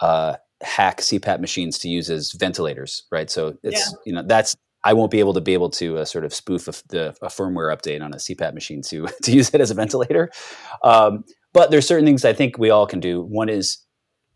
uh, 0.00 0.36
hack 0.62 1.00
CPAP 1.00 1.40
machines 1.40 1.78
to 1.80 1.88
use 1.88 2.10
as 2.10 2.32
ventilators, 2.32 3.04
right? 3.10 3.30
So 3.30 3.56
it's 3.62 3.90
yeah. 3.90 3.98
you 4.06 4.12
know 4.12 4.22
that's 4.24 4.56
I 4.84 4.94
won't 4.94 5.10
be 5.10 5.20
able 5.20 5.34
to 5.34 5.40
be 5.40 5.54
able 5.54 5.70
to 5.70 5.98
uh, 5.98 6.04
sort 6.04 6.24
of 6.24 6.34
spoof 6.34 6.66
a, 6.66 6.72
the, 6.88 7.08
a 7.22 7.28
firmware 7.28 7.74
update 7.74 8.02
on 8.02 8.12
a 8.12 8.16
CPAP 8.16 8.54
machine 8.54 8.82
to 8.88 9.06
to 9.22 9.32
use 9.32 9.50
it 9.54 9.60
as 9.60 9.70
a 9.70 9.74
ventilator. 9.74 10.30
Um, 10.82 11.24
but 11.52 11.70
there's 11.70 11.86
certain 11.86 12.06
things 12.06 12.24
I 12.24 12.32
think 12.32 12.58
we 12.58 12.70
all 12.70 12.86
can 12.86 13.00
do. 13.00 13.22
One 13.22 13.48
is 13.48 13.78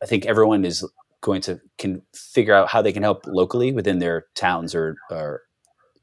I 0.02 0.06
think 0.06 0.26
everyone 0.26 0.64
is 0.64 0.88
going 1.26 1.42
to 1.42 1.60
can 1.76 2.00
figure 2.14 2.54
out 2.54 2.68
how 2.68 2.80
they 2.80 2.92
can 2.92 3.02
help 3.02 3.26
locally 3.26 3.72
within 3.72 3.98
their 3.98 4.26
towns 4.34 4.74
or 4.74 4.96
or, 5.10 5.42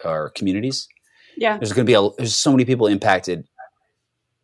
or 0.04 0.30
communities. 0.32 0.88
Yeah, 1.38 1.58
there's 1.58 1.72
going 1.72 1.88
to 1.88 1.90
be 1.90 1.96
a, 1.96 2.10
there's 2.18 2.36
so 2.36 2.52
many 2.52 2.66
people 2.66 2.86
impacted 2.88 3.48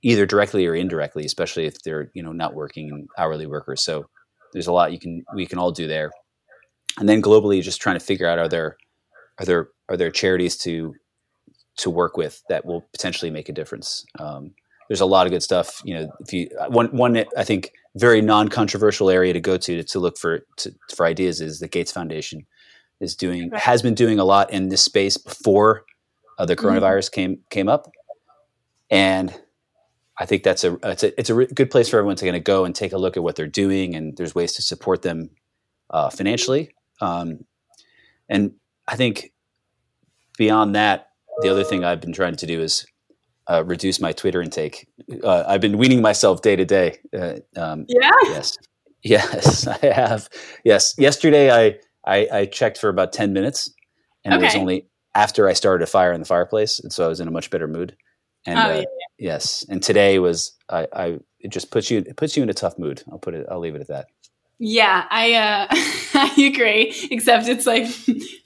either 0.02 0.26
directly 0.26 0.66
or 0.66 0.74
indirectly, 0.74 1.26
especially 1.26 1.66
if 1.66 1.84
they're 1.84 2.10
you 2.14 2.24
know 2.24 2.32
not 2.32 2.56
working 2.56 3.08
hourly 3.18 3.46
workers. 3.46 3.84
So 3.84 4.10
there's 4.54 4.68
a 4.68 4.72
lot 4.72 4.94
you 4.94 5.00
can 5.00 5.24
we 5.36 5.46
can 5.46 5.60
all 5.60 5.72
do 5.72 5.88
there, 5.88 6.12
and 6.98 7.08
then 7.08 7.22
globally, 7.22 7.62
just 7.62 7.82
trying 7.82 8.00
to 8.00 8.06
figure 8.06 8.28
out 8.28 8.40
are 8.40 8.50
there 8.50 8.78
are 9.38 9.46
there 9.46 9.68
are 9.90 9.98
there 9.98 10.12
charities 10.12 10.58
to 10.60 10.96
to 11.78 11.90
work 11.90 12.18
with 12.18 12.42
that 12.50 12.66
will 12.66 12.82
potentially 12.94 13.32
make 13.32 13.50
a 13.50 13.54
difference. 13.54 14.06
Um, 14.18 14.54
there's 14.90 15.02
a 15.02 15.06
lot 15.06 15.26
of 15.26 15.32
good 15.32 15.44
stuff. 15.44 15.82
You 15.86 15.94
know, 15.94 16.12
if 16.20 16.34
you 16.34 16.50
one 16.68 16.88
one 16.88 17.24
I 17.38 17.44
think 17.46 17.72
very 17.96 18.22
non-controversial 18.22 19.10
area 19.10 19.32
to 19.32 19.40
go 19.40 19.56
to 19.56 19.84
to 19.84 20.00
look 20.00 20.18
for 20.18 20.42
to, 20.58 20.76
for 20.94 21.06
ideas 21.06 21.40
is 21.40 21.60
the 21.60 21.68
Gates 21.68 21.92
Foundation 21.92 22.46
is 23.00 23.16
doing 23.16 23.50
right. 23.50 23.62
has 23.62 23.82
been 23.82 23.94
doing 23.94 24.20
a 24.20 24.26
lot 24.26 24.52
in 24.52 24.68
this 24.68 24.82
space 24.82 25.16
before 25.16 25.86
uh, 26.38 26.46
the 26.46 26.56
mm-hmm. 26.56 26.68
coronavirus 26.68 27.06
mm-hmm. 27.12 27.22
came 27.22 27.40
came 27.50 27.70
up, 27.70 27.90
and 28.90 29.34
I 30.18 30.26
think 30.26 30.44
that's 30.44 30.64
a 30.64 30.78
it's 30.84 31.04
a 31.04 31.20
it's 31.20 31.30
a 31.30 31.46
good 31.46 31.70
place 31.70 31.88
for 31.88 31.98
everyone 31.98 32.18
to 32.18 32.26
kind 32.26 32.36
of 32.36 32.44
go 32.44 32.66
and 32.66 32.76
take 32.76 32.92
a 32.92 32.98
look 32.98 33.16
at 33.16 33.24
what 33.24 33.36
they're 33.36 33.48
doing, 33.48 33.96
and 33.96 34.18
there's 34.18 34.36
ways 34.36 34.54
to 34.54 34.64
support 34.64 35.04
them 35.04 35.30
uh, 35.92 36.10
financially. 36.10 36.74
Um, 37.00 37.46
and 38.28 38.54
I 38.88 38.96
think 38.96 39.34
beyond 40.38 40.76
that, 40.76 41.10
the 41.42 41.50
other 41.50 41.64
thing 41.64 41.84
I've 41.84 42.02
been 42.02 42.14
trying 42.14 42.36
to 42.36 42.46
do 42.48 42.60
is 42.60 42.86
uh, 43.50 43.64
reduce 43.66 44.00
my 44.00 44.12
Twitter 44.12 44.42
intake. 44.42 44.88
Uh, 45.24 45.44
I've 45.48 45.62
been 45.62 45.78
weaning 45.78 46.02
myself 46.02 46.42
day 46.42 46.56
to 46.56 46.66
day. 46.66 46.98
Uh, 47.18 47.36
um, 47.56 47.86
yeah. 47.88 48.12
Yes. 48.24 48.58
Yes, 49.02 49.68
I 49.84 49.86
have. 49.88 50.30
Yes. 50.64 50.94
Yesterday, 50.98 51.52
I, 51.52 51.80
I, 52.06 52.28
I 52.32 52.46
checked 52.46 52.78
for 52.78 52.90
about 52.90 53.14
10 53.14 53.34
minutes 53.34 53.74
and 54.24 54.34
okay. 54.34 54.44
it 54.44 54.46
was 54.46 54.56
only 54.56 54.88
after 55.16 55.48
I 55.48 55.54
started 55.54 55.84
a 55.84 55.88
fire 55.88 56.14
in 56.14 56.20
the 56.20 56.28
fireplace. 56.28 56.80
And 56.80 56.94
so 56.94 57.06
I 57.06 57.08
was 57.08 57.20
in 57.20 57.28
a 57.28 57.32
much 57.32 57.50
better 57.50 57.68
mood. 57.68 57.96
And 58.46 58.60
oh, 58.60 58.62
uh, 58.62 58.76
yeah. 58.78 58.84
yes. 59.18 59.66
And 59.70 59.82
today 59.82 60.20
was, 60.20 60.54
I, 60.70 60.88
I, 60.94 61.20
it 61.40 61.50
just 61.50 61.72
puts 61.72 61.90
you, 61.90 62.00
it 62.00 62.18
puts 62.18 62.38
you 62.38 62.44
in 62.44 62.50
a 62.50 62.54
tough 62.54 62.78
mood. 62.78 63.04
I'll 63.12 63.20
put 63.20 63.34
it, 63.34 63.48
I'll 63.50 63.60
leave 63.60 63.76
it 63.76 63.82
at 63.82 63.88
that. 63.88 64.08
Yeah, 64.62 65.06
I 65.10 65.34
uh, 65.34 65.68
I 66.16 66.34
agree. 66.54 66.94
Except 67.12 67.48
it's 67.48 67.66
like 67.66 67.86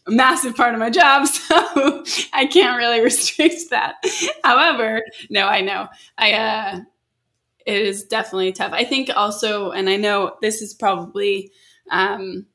a 0.07 0.11
massive 0.11 0.55
part 0.55 0.73
of 0.73 0.79
my 0.79 0.89
job, 0.91 1.27
so 1.27 2.03
I 2.33 2.45
can't 2.45 2.77
really 2.77 3.01
restrict 3.01 3.69
that. 3.71 3.95
However, 4.43 5.01
no, 5.29 5.47
I 5.47 5.61
know 5.61 5.87
I 6.17 6.33
uh, 6.33 6.79
it 7.65 7.81
is 7.81 8.05
definitely 8.05 8.53
tough. 8.53 8.73
I 8.73 8.85
think 8.85 9.11
also, 9.15 9.71
and 9.71 9.89
I 9.89 9.97
know 9.97 10.37
this 10.41 10.61
is 10.61 10.73
probably 10.73 11.51
um, 11.91 12.47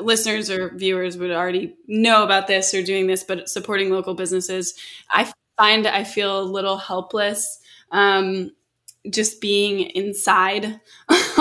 listeners 0.00 0.50
or 0.50 0.70
viewers 0.76 1.16
would 1.16 1.30
already 1.30 1.74
know 1.86 2.22
about 2.24 2.46
this 2.46 2.72
or 2.74 2.82
doing 2.82 3.06
this, 3.06 3.24
but 3.24 3.48
supporting 3.48 3.90
local 3.90 4.14
businesses, 4.14 4.74
I 5.10 5.30
find 5.58 5.86
I 5.86 6.04
feel 6.04 6.40
a 6.40 6.42
little 6.42 6.76
helpless. 6.78 7.58
Um, 7.90 8.52
just 9.10 9.40
being 9.40 9.80
inside 9.90 10.80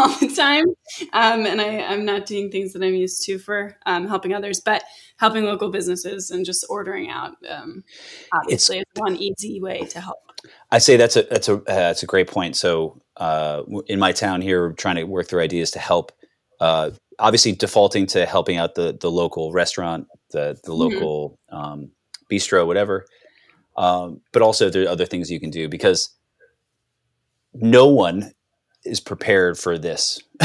all 0.01 0.17
the 0.19 0.27
time. 0.27 0.65
Um, 1.13 1.45
and 1.45 1.61
I, 1.61 1.65
am 1.65 2.05
not 2.05 2.25
doing 2.25 2.49
things 2.49 2.73
that 2.73 2.83
I'm 2.83 2.95
used 2.95 3.23
to 3.25 3.37
for 3.37 3.77
um, 3.85 4.07
helping 4.07 4.33
others, 4.33 4.59
but 4.59 4.83
helping 5.17 5.45
local 5.45 5.69
businesses 5.69 6.31
and 6.31 6.45
just 6.45 6.65
ordering 6.69 7.09
out 7.09 7.33
um, 7.47 7.83
obviously 8.33 8.79
it's, 8.79 8.89
one 8.95 9.15
easy 9.15 9.61
way 9.61 9.85
to 9.85 10.01
help. 10.01 10.17
I 10.71 10.79
say 10.79 10.97
that's 10.97 11.15
a 11.15 11.23
that's 11.23 11.49
a 11.49 11.57
uh, 11.57 11.61
that's 11.65 12.03
a 12.03 12.07
great 12.07 12.27
point. 12.27 12.55
So 12.55 12.99
uh, 13.17 13.63
in 13.87 13.99
my 13.99 14.11
town 14.11 14.41
here, 14.41 14.67
we're 14.67 14.73
trying 14.73 14.95
to 14.95 15.03
work 15.03 15.27
through 15.27 15.41
ideas 15.41 15.71
to 15.71 15.79
help. 15.79 16.11
Uh, 16.59 16.91
obviously, 17.19 17.51
defaulting 17.51 18.07
to 18.07 18.25
helping 18.25 18.57
out 18.57 18.73
the 18.73 18.97
the 18.99 19.11
local 19.11 19.51
restaurant, 19.51 20.07
the 20.31 20.59
the 20.63 20.71
mm-hmm. 20.71 20.95
local 20.95 21.39
mm-hmm. 21.51 21.83
bistro, 22.31 22.65
whatever. 22.65 23.05
Um, 23.77 24.21
but 24.31 24.41
also, 24.41 24.69
there 24.69 24.83
are 24.85 24.89
other 24.89 25.05
things 25.05 25.29
you 25.29 25.39
can 25.39 25.51
do 25.51 25.69
because 25.69 26.09
no 27.53 27.87
one 27.87 28.31
is 28.85 28.99
prepared 28.99 29.57
for 29.57 29.77
this. 29.77 30.21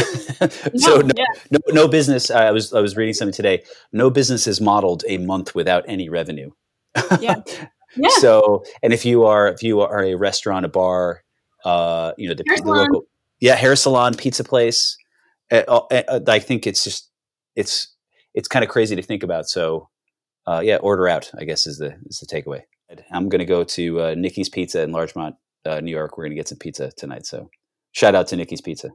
so 0.76 1.00
no, 1.00 1.10
yeah. 1.16 1.24
no, 1.50 1.58
no, 1.68 1.88
business. 1.88 2.30
I 2.30 2.50
was 2.50 2.72
I 2.72 2.80
was 2.80 2.96
reading 2.96 3.14
something 3.14 3.34
today. 3.34 3.62
No 3.92 4.10
business 4.10 4.44
has 4.44 4.60
modeled 4.60 5.04
a 5.08 5.18
month 5.18 5.54
without 5.54 5.84
any 5.88 6.08
revenue. 6.08 6.50
yeah. 7.20 7.36
Yeah. 7.98 8.10
So, 8.18 8.62
and 8.82 8.92
if 8.92 9.06
you 9.06 9.24
are 9.24 9.48
if 9.48 9.62
you 9.62 9.80
are 9.80 10.04
a 10.04 10.16
restaurant, 10.16 10.66
a 10.66 10.68
bar, 10.68 11.22
uh, 11.64 12.12
you 12.18 12.28
know 12.28 12.34
the, 12.34 12.44
the 12.44 12.62
local, 12.62 13.06
yeah, 13.40 13.54
hair 13.54 13.74
salon, 13.74 14.14
pizza 14.14 14.44
place. 14.44 14.98
Uh, 15.50 15.62
uh, 15.66 16.20
I 16.28 16.38
think 16.38 16.66
it's 16.66 16.84
just 16.84 17.10
it's 17.54 17.94
it's 18.34 18.48
kind 18.48 18.62
of 18.62 18.70
crazy 18.70 18.96
to 18.96 19.02
think 19.02 19.22
about. 19.22 19.48
So, 19.48 19.88
uh, 20.46 20.60
yeah, 20.62 20.76
order 20.76 21.08
out. 21.08 21.30
I 21.38 21.44
guess 21.44 21.66
is 21.66 21.78
the 21.78 21.96
is 22.04 22.18
the 22.18 22.26
takeaway. 22.26 22.62
I'm 23.10 23.28
going 23.28 23.40
to 23.40 23.46
go 23.46 23.64
to 23.64 24.00
uh, 24.02 24.14
Nikki's 24.14 24.48
Pizza 24.48 24.82
in 24.82 24.92
Larchmont, 24.92 25.36
uh, 25.64 25.80
New 25.80 25.90
York. 25.90 26.16
We're 26.16 26.24
going 26.24 26.32
to 26.32 26.36
get 26.36 26.48
some 26.48 26.58
pizza 26.58 26.92
tonight. 26.96 27.26
So 27.26 27.48
shout 27.96 28.14
out 28.14 28.26
to 28.28 28.36
Nikki's 28.36 28.60
Pizza. 28.60 28.90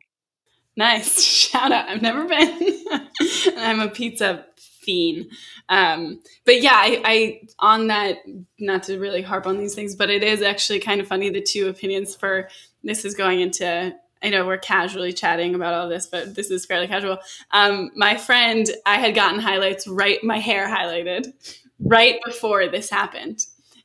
Nice. 0.78 1.22
Shout 1.52 1.72
out. 1.72 1.90
I've 1.90 2.02
never 2.02 2.26
been. 2.26 2.86
I'm 3.58 3.82
a 3.82 3.90
pizza 3.90 4.46
fiend. 4.58 5.26
Um, 5.68 6.22
but 6.46 6.62
yeah, 6.62 6.76
I, 6.76 7.02
I, 7.04 7.42
on 7.60 7.88
that, 7.88 8.20
not 8.60 8.84
to 8.84 9.00
really 9.00 9.22
harp 9.22 9.48
on 9.48 9.58
these 9.58 9.76
things, 9.76 9.96
but 9.96 10.10
it 10.10 10.24
is 10.24 10.42
actually 10.42 10.80
kind 10.80 11.02
of 11.02 11.08
funny 11.08 11.30
the 11.30 11.42
two 11.42 11.68
opinions 11.68 12.16
for 12.16 12.48
this 12.84 13.04
is 13.04 13.16
going 13.16 13.42
into 13.42 13.94
I 14.24 14.30
know 14.30 14.46
we're 14.46 14.60
casually 14.60 15.14
chatting 15.14 15.56
about 15.56 15.74
all 15.74 15.90
this, 15.90 16.06
but 16.06 16.36
this 16.36 16.52
is 16.52 16.68
fairly 16.68 16.86
casual. 16.86 17.18
Um, 17.50 17.90
my 17.96 18.18
friend, 18.18 18.70
I 18.86 18.98
had 18.98 19.16
gotten 19.16 19.40
highlights 19.40 19.88
right, 19.88 20.24
my 20.24 20.38
hair 20.38 20.68
highlighted 20.68 21.34
right 21.80 22.20
before 22.24 22.68
this 22.68 22.92
happened. 22.92 23.40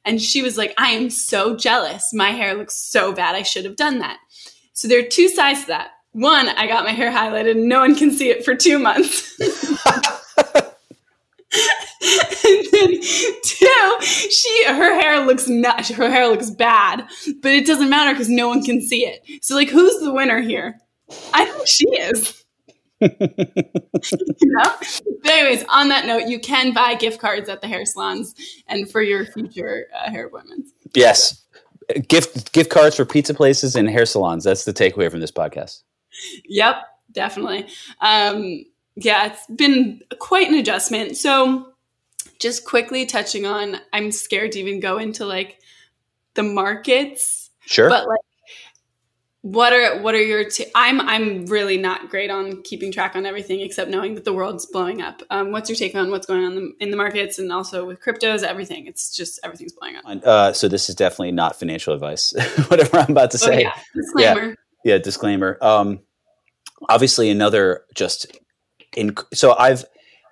And 0.05 0.21
she 0.21 0.43
was 0.43 0.59
like, 0.59 0.75
I 0.77 0.91
am 0.91 1.09
so 1.09 1.57
jealous. 1.57 2.13
My 2.13 2.31
hair 2.31 2.55
looks 2.55 2.77
so 2.77 3.13
bad. 3.13 3.35
I 3.35 3.43
should 3.43 3.65
have 3.65 3.77
done 3.77 3.99
that. 4.01 4.19
So 4.77 4.89
there 4.89 4.99
are 4.99 5.09
two 5.09 5.29
sides 5.31 5.63
to 5.63 5.67
that. 5.69 5.93
One, 6.13 6.51
I 6.51 6.67
got 6.67 6.85
my 6.85 6.93
hair 6.93 7.11
highlighted 7.11 7.53
and 7.53 7.67
no 7.67 7.81
one 7.81 7.95
can 7.95 8.11
see 8.11 8.29
it 8.29 8.45
for 8.45 8.55
two 8.55 8.79
months. 8.79 9.35
and 9.41 9.51
then 12.73 13.01
two, 13.43 13.97
she 14.01 14.65
her 14.67 15.01
hair 15.01 15.25
looks 15.25 15.49
not 15.49 15.89
her 15.89 16.11
hair 16.11 16.29
looks 16.29 16.51
bad, 16.51 17.09
but 17.41 17.53
it 17.53 17.67
doesn't 17.67 17.89
matter 17.89 18.13
because 18.13 18.29
no 18.29 18.49
one 18.49 18.63
can 18.63 18.83
see 18.83 19.07
it. 19.07 19.27
So 19.43 19.55
like 19.55 19.71
who's 19.71 19.99
the 20.01 20.13
winner 20.13 20.43
here? 20.43 20.79
I 21.33 21.47
think 21.47 21.67
she 21.67 21.89
is. 21.93 22.45
you 23.01 23.09
know? 23.09 24.75
But 25.23 25.31
anyways, 25.31 25.65
on 25.71 25.89
that 25.89 26.05
note, 26.05 26.29
you 26.29 26.39
can 26.39 26.75
buy 26.75 26.97
gift 26.97 27.19
cards 27.19 27.49
at 27.49 27.63
the 27.63 27.67
hair 27.67 27.87
salons 27.87 28.35
and 28.69 28.91
for 28.91 29.01
your 29.01 29.25
future 29.25 29.87
uh, 29.99 30.11
hair 30.11 30.27
appointments. 30.27 30.73
Yes. 30.95 31.46
Gift 32.09 32.53
gift 32.53 32.71
cards 32.71 32.97
for 32.97 33.05
pizza 33.05 33.35
places 33.35 33.77
and 33.77 33.89
hair 33.89 34.07
salons. 34.07 34.45
That's 34.45 34.65
the 34.65 34.73
takeaway 34.73 35.11
from 35.11 35.21
this 35.21 35.31
podcast. 35.31 35.83
Yep, 36.47 36.77
definitely. 37.13 37.69
Um, 38.01 38.65
yeah, 38.97 39.27
it's 39.27 39.47
been 39.47 40.01
quite 40.19 40.49
an 40.49 40.55
adjustment. 40.55 41.17
So, 41.17 41.73
just 42.41 42.65
quickly 42.65 43.07
touching 43.07 43.47
on, 43.47 43.77
I'm 43.93 44.11
scared 44.11 44.53
to 44.53 44.59
even 44.59 44.81
go 44.81 44.99
into 44.99 45.27
like 45.27 45.59
the 46.35 46.43
markets. 46.43 47.51
Sure. 47.67 47.89
But 47.89 48.09
like 48.09 48.21
what 49.47 49.73
are 49.73 50.03
what 50.03 50.13
are 50.13 50.23
your 50.23 50.49
t- 50.51 50.67
i'm 50.75 51.01
i'm 51.03 51.47
really 51.47 51.79
not 51.79 52.11
great 52.11 52.33
on 52.33 52.61
keeping 52.63 52.91
track 52.91 53.15
on 53.15 53.25
everything 53.25 53.61
except 53.61 53.89
knowing 53.89 54.17
that 54.17 54.25
the 54.25 54.33
world's 54.33 54.67
blowing 54.67 55.01
up. 55.01 55.23
Um, 55.31 55.53
what's 55.53 55.71
your 55.71 55.77
take 55.77 55.95
on 55.95 56.11
what's 56.11 56.27
going 56.27 56.45
on 56.45 56.75
in 56.81 56.91
the 56.91 56.97
markets 56.97 57.39
and 57.39 57.53
also 57.53 57.87
with 57.87 58.01
cryptos 58.01 58.43
everything? 58.43 58.89
It's 58.89 59.15
just 59.15 59.39
everything's 59.45 59.73
blowing 59.73 59.97
up. 59.97 60.05
Uh, 60.05 60.53
so 60.53 60.67
this 60.67 60.89
is 60.89 60.97
definitely 60.97 61.31
not 61.31 61.57
financial 61.57 61.95
advice 61.95 62.35
whatever 62.69 62.99
i'm 62.99 63.11
about 63.11 63.31
to 63.31 63.39
oh, 63.43 63.47
say. 63.47 63.57
oh, 63.57 63.61
yeah. 63.61 63.73
disclaimer. 63.95 64.49
Yeah, 64.85 64.95
yeah 64.95 64.99
disclaimer. 64.99 65.59
Um, 65.63 66.01
obviously 66.89 67.31
another 67.31 67.85
just 67.95 68.27
in 68.97 69.15
so 69.33 69.57
i've 69.57 69.85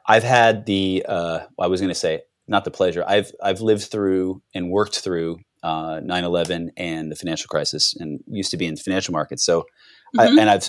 i've 0.09 0.25
had 0.25 0.66
the 0.66 1.04
uh, 1.09 1.40
i 1.59 1.68
was 1.68 1.80
going 1.80 1.88
to 1.88 1.94
say 1.94 2.21
not 2.47 2.64
the 2.64 2.71
pleasure. 2.71 3.04
I've 3.06 3.33
i've 3.42 3.61
lived 3.61 3.85
through 3.85 4.42
and 4.54 4.71
worked 4.71 4.99
through 4.99 5.38
uh, 5.64 6.00
9/11 6.00 6.68
and 6.76 7.11
the 7.11 7.16
financial 7.16 7.49
crisis, 7.49 7.94
and 7.99 8.21
used 8.28 8.50
to 8.50 8.56
be 8.56 8.66
in 8.66 8.76
financial 8.76 9.12
markets. 9.12 9.44
So, 9.44 9.62
mm-hmm. 9.62 10.21
I, 10.21 10.26
and 10.26 10.50
I've 10.50 10.68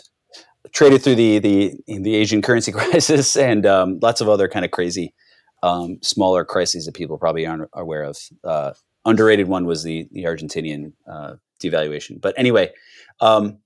traded 0.71 1.03
through 1.03 1.15
the 1.15 1.39
the 1.39 1.73
the 1.87 2.15
Asian 2.15 2.41
currency 2.41 2.71
crisis 2.79 3.35
and 3.35 3.65
um, 3.65 3.99
lots 4.01 4.21
of 4.21 4.29
other 4.29 4.47
kind 4.47 4.65
of 4.65 4.71
crazy 4.71 5.13
um, 5.61 5.99
smaller 6.01 6.45
crises 6.45 6.85
that 6.85 6.95
people 6.95 7.17
probably 7.17 7.45
aren't 7.45 7.69
aware 7.73 8.03
of. 8.03 8.17
Uh, 8.43 8.71
underrated 9.05 9.47
one 9.47 9.65
was 9.65 9.83
the 9.83 10.07
the 10.11 10.23
Argentinian 10.23 10.93
uh, 11.07 11.33
devaluation. 11.61 12.19
But 12.21 12.33
anyway, 12.37 12.71
um, 13.19 13.59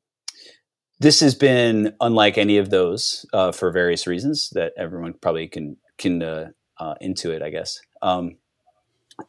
this 1.00 1.20
has 1.22 1.36
been 1.36 1.94
unlike 2.02 2.38
any 2.38 2.58
of 2.58 2.70
those 2.70 3.26
uh, 3.34 3.52
for 3.52 3.72
various 3.72 4.08
reasons 4.08 4.50
that 4.54 4.74
everyone 4.78 5.14
probably 5.14 5.48
can 5.48 5.78
can 5.98 6.24
uh, 6.24 6.50
uh, 6.80 6.96
into 7.02 7.32
it, 7.32 7.42
I 7.42 7.50
guess. 7.50 7.80
Um, 8.02 8.38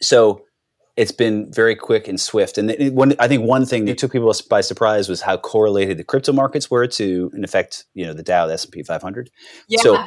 so 0.01 0.45
it's 1.01 1.13
been 1.13 1.51
very 1.51 1.75
quick 1.75 2.09
and 2.09 2.21
swift. 2.21 2.59
And 2.59 2.73
it, 2.73 2.93
one, 2.93 3.15
I 3.19 3.27
think 3.27 3.43
one 3.43 3.65
thing 3.65 3.87
that 3.87 3.97
took 3.97 4.13
people 4.13 4.31
by 4.51 4.61
surprise 4.61 5.09
was 5.09 5.23
how 5.23 5.39
correlated 5.39 5.97
the 5.97 6.05
crypto 6.05 6.31
markets 6.31 6.71
were 6.71 6.87
to, 6.89 7.31
in 7.35 7.43
effect, 7.43 7.87
you 7.95 8.07
know, 8.07 8.13
the 8.13 8.23
Dow, 8.23 8.47
the 8.47 8.53
S 8.53 8.65
and 8.65 8.73
P 8.73 8.83
500. 8.83 9.31
Yeah. 9.67 9.81
So, 9.81 10.05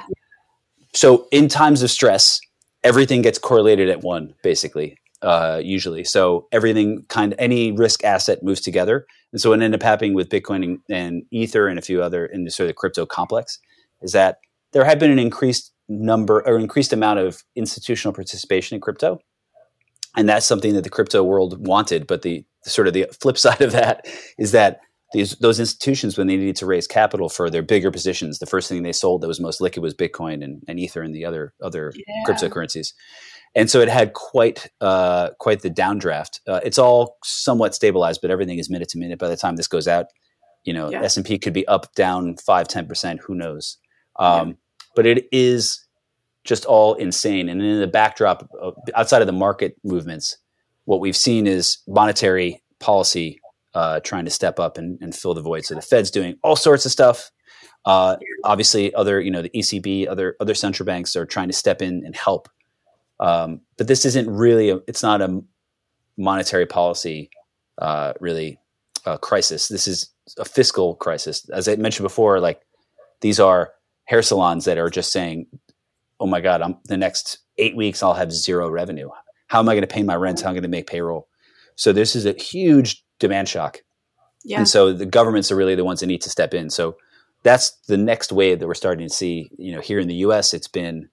so 0.93 1.27
in 1.31 1.47
times 1.47 1.81
of 1.81 1.89
stress, 1.89 2.39
everything 2.83 3.23
gets 3.23 3.39
correlated 3.39 3.89
at 3.89 4.01
one, 4.01 4.35
basically, 4.43 5.00
uh, 5.23 5.59
usually. 5.63 6.03
So 6.03 6.47
everything 6.51 7.05
kind 7.09 7.33
of 7.33 7.39
any 7.39 7.71
risk 7.71 8.03
asset 8.03 8.43
moves 8.43 8.62
together. 8.62 9.07
And 9.31 9.41
so 9.41 9.50
what 9.50 9.63
ended 9.63 9.81
up 9.81 9.83
happening 9.83 10.13
with 10.13 10.29
Bitcoin 10.29 10.63
and, 10.63 10.79
and 10.91 11.23
Ether 11.31 11.67
and 11.67 11.79
a 11.79 11.81
few 11.81 12.03
other 12.03 12.23
in 12.23 12.43
the 12.43 12.51
sort 12.51 12.69
of 12.69 12.75
crypto 12.75 13.07
complex 13.07 13.57
is 14.03 14.12
that 14.12 14.38
there 14.73 14.85
had 14.85 15.00
been 15.00 15.09
an 15.09 15.17
increased 15.17 15.71
number 15.89 16.47
or 16.47 16.59
increased 16.59 16.93
amount 16.93 17.17
of 17.17 17.43
institutional 17.55 18.13
participation 18.13 18.75
in 18.75 18.81
crypto 18.81 19.17
and 20.15 20.27
that's 20.29 20.46
something 20.46 20.74
that 20.74 20.84
the 20.84 20.89
crypto 20.89 21.24
world 21.24 21.65
wanted. 21.65 22.08
But 22.08 22.22
the 22.22 22.46
sort 22.63 22.88
of 22.88 22.93
the 22.93 23.08
flip 23.20 23.38
side 23.46 23.62
of 23.62 23.72
that 23.72 24.05
is 24.38 24.51
that 24.51 24.82
these 25.13 25.36
those 25.38 25.60
institutions, 25.60 26.17
when 26.17 26.27
they 26.27 26.38
needed 26.38 26.55
to 26.58 26.65
raise 26.65 26.88
capital 26.88 27.29
for 27.29 27.50
their 27.50 27.62
bigger 27.62 27.91
positions, 27.91 28.39
the 28.39 28.46
first 28.46 28.67
thing 28.67 28.84
they 28.84 28.91
sold 28.91 29.22
that 29.22 29.27
was 29.27 29.39
most 29.39 29.62
liquid 29.62 29.84
was 29.84 29.93
Bitcoin 29.93 30.43
and, 30.43 30.63
and 30.67 30.79
Ether 30.79 31.01
and 31.01 31.13
the 31.13 31.25
other 31.25 31.53
other 31.62 31.93
yeah. 31.96 32.24
cryptocurrencies. 32.27 32.93
And 33.55 33.70
so 33.70 33.82
it 33.82 33.89
had 33.89 34.13
quite 34.13 34.70
uh, 34.82 35.29
quite 35.39 35.62
the 35.62 35.70
downdraft. 35.70 36.39
Uh, 36.48 36.62
it's 36.63 36.79
all 36.79 37.17
somewhat 37.24 37.75
stabilized, 37.75 38.22
but 38.22 38.32
everything 38.32 38.58
is 38.58 38.70
minute 38.70 38.89
to 38.89 38.98
minute. 38.98 39.20
By 39.20 39.27
the 39.27 39.38
time 39.38 39.55
this 39.55 39.67
goes 39.67 39.88
out, 39.88 40.08
you 40.63 40.74
know, 40.74 40.89
S 40.89 41.17
and 41.17 41.25
P 41.25 41.38
could 41.38 41.53
be 41.53 41.67
up, 41.67 41.93
down 41.93 42.36
five, 42.38 42.67
ten 42.67 42.88
percent. 42.88 43.22
Who 43.25 43.36
knows? 43.36 43.77
Um, 44.17 44.50
yeah. 44.50 44.53
But 44.96 45.05
it 45.05 45.25
is 45.32 45.79
just 46.43 46.65
all 46.65 46.95
insane. 46.95 47.50
And 47.50 47.62
in 47.62 47.79
the 47.79 47.88
backdrop, 47.88 48.50
of, 48.59 48.75
outside 48.95 49.21
of 49.21 49.27
the 49.27 49.33
market 49.33 49.75
movements, 49.83 50.38
what 50.85 51.00
we've 51.00 51.15
seen 51.15 51.47
is 51.47 51.77
monetary 51.88 52.62
policy 52.79 53.39
uh, 53.73 54.00
trying 54.01 54.25
to 54.25 54.31
step 54.31 54.59
up 54.59 54.77
and, 54.77 55.00
and, 55.01 55.15
fill 55.15 55.33
the 55.33 55.41
void. 55.41 55.65
So 55.65 55.73
the 55.73 55.81
Fed's 55.81 56.12
doing 56.12 56.38
all 56.43 56.55
sorts 56.55 56.85
of 56.85 56.91
stuff. 56.91 57.31
Uh, 57.85 58.17
obviously, 58.43 58.93
other 58.93 59.19
you 59.19 59.31
know 59.31 59.41
the 59.41 59.50
ECB, 59.50 60.07
other 60.07 60.35
other 60.39 60.53
central 60.53 60.85
banks 60.85 61.15
are 61.15 61.25
trying 61.25 61.47
to 61.47 61.53
step 61.53 61.81
in 61.81 62.03
and 62.05 62.15
help. 62.15 62.50
Um, 63.19 63.62
but 63.77 63.88
this 63.88 64.05
isn't 64.05 64.29
really 64.29 64.69
a, 64.69 64.79
it's 64.88 65.01
not 65.01 65.21
a 65.21 65.41
monetary 66.17 66.65
policy 66.65 67.31
uh, 67.79 68.13
really 68.19 68.59
uh, 69.05 69.17
crisis. 69.17 69.67
This 69.67 69.88
is 69.88 70.09
a 70.38 70.45
fiscal 70.45 70.95
crisis. 70.95 71.50
As 71.50 71.67
I 71.67 71.75
mentioned 71.75 72.05
before, 72.05 72.39
like 72.39 72.62
these 73.21 73.39
are 73.39 73.73
hair 74.05 74.21
salons 74.21 74.65
that 74.65 74.77
are 74.77 74.89
just 74.89 75.12
saying 75.12 75.47
oh 76.24 76.25
my 76.25 76.39
god, 76.39 76.62
I'm 76.62 76.77
the 76.86 76.96
next 76.96 77.39
eight 77.58 77.75
weeks 77.75 78.01
I'll 78.01 78.13
have 78.13 78.32
zero 78.32 78.70
revenue. 78.70 79.10
How 79.48 79.60
am 79.60 79.68
I 79.68 79.74
going 79.74 79.82
to 79.82 79.94
pay 79.94 80.03
my 80.03 80.15
rent? 80.15 80.39
How 80.39 80.48
am 80.48 80.51
I 80.51 80.53
going 80.53 80.63
to 80.63 80.70
make 80.70 80.88
payroll? 80.88 81.27
So 81.75 81.92
this 81.92 82.15
is 82.15 82.25
a 82.25 82.32
huge 82.32 83.03
demand 83.20 83.50
shock. 83.50 83.84
Yeah. 84.46 84.60
And 84.60 84.68
so 84.68 84.94
the 84.94 85.06
governments 85.06 85.51
are 85.51 85.58
really 85.58 85.75
the 85.75 85.84
ones 85.84 86.00
that 86.00 86.08
need 86.08 86.22
to 86.22 86.30
step 86.30 86.53
in. 86.53 86.70
So 86.70 86.96
that's 87.44 87.72
the 87.88 87.98
next 87.98 88.32
wave 88.32 88.60
that 88.60 88.68
we're 88.68 88.74
starting 88.74 89.06
to 89.06 89.13
see. 89.13 89.51
You 89.58 89.75
know, 89.75 89.82
here 89.82 90.00
in 90.00 90.08
the 90.08 90.15
U.S., 90.15 90.53
it's 90.53 90.70
been 90.70 91.10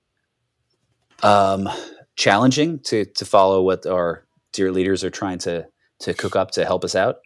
um, 1.24 1.68
challenging 2.14 2.78
to 2.84 3.04
to 3.04 3.24
follow 3.24 3.62
what 3.62 3.86
our 3.86 4.26
dear 4.52 4.70
leaders 4.70 5.02
are 5.02 5.10
trying 5.10 5.38
to 5.40 5.66
to 6.00 6.14
cook 6.14 6.36
up 6.36 6.52
to 6.52 6.64
help 6.64 6.84
us 6.84 6.94
out. 6.94 7.16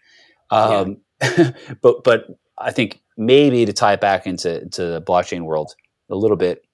Um, 0.50 1.02
yeah. 1.22 1.52
but 1.82 2.02
but 2.02 2.26
I 2.58 2.72
think 2.72 3.02
maybe 3.18 3.66
to 3.66 3.74
tie 3.74 3.92
it 3.92 4.00
back 4.00 4.26
into 4.26 4.66
to 4.70 4.84
the 4.84 5.02
blockchain 5.02 5.42
world 5.42 5.74
a 6.08 6.16
little 6.16 6.38
bit, 6.38 6.64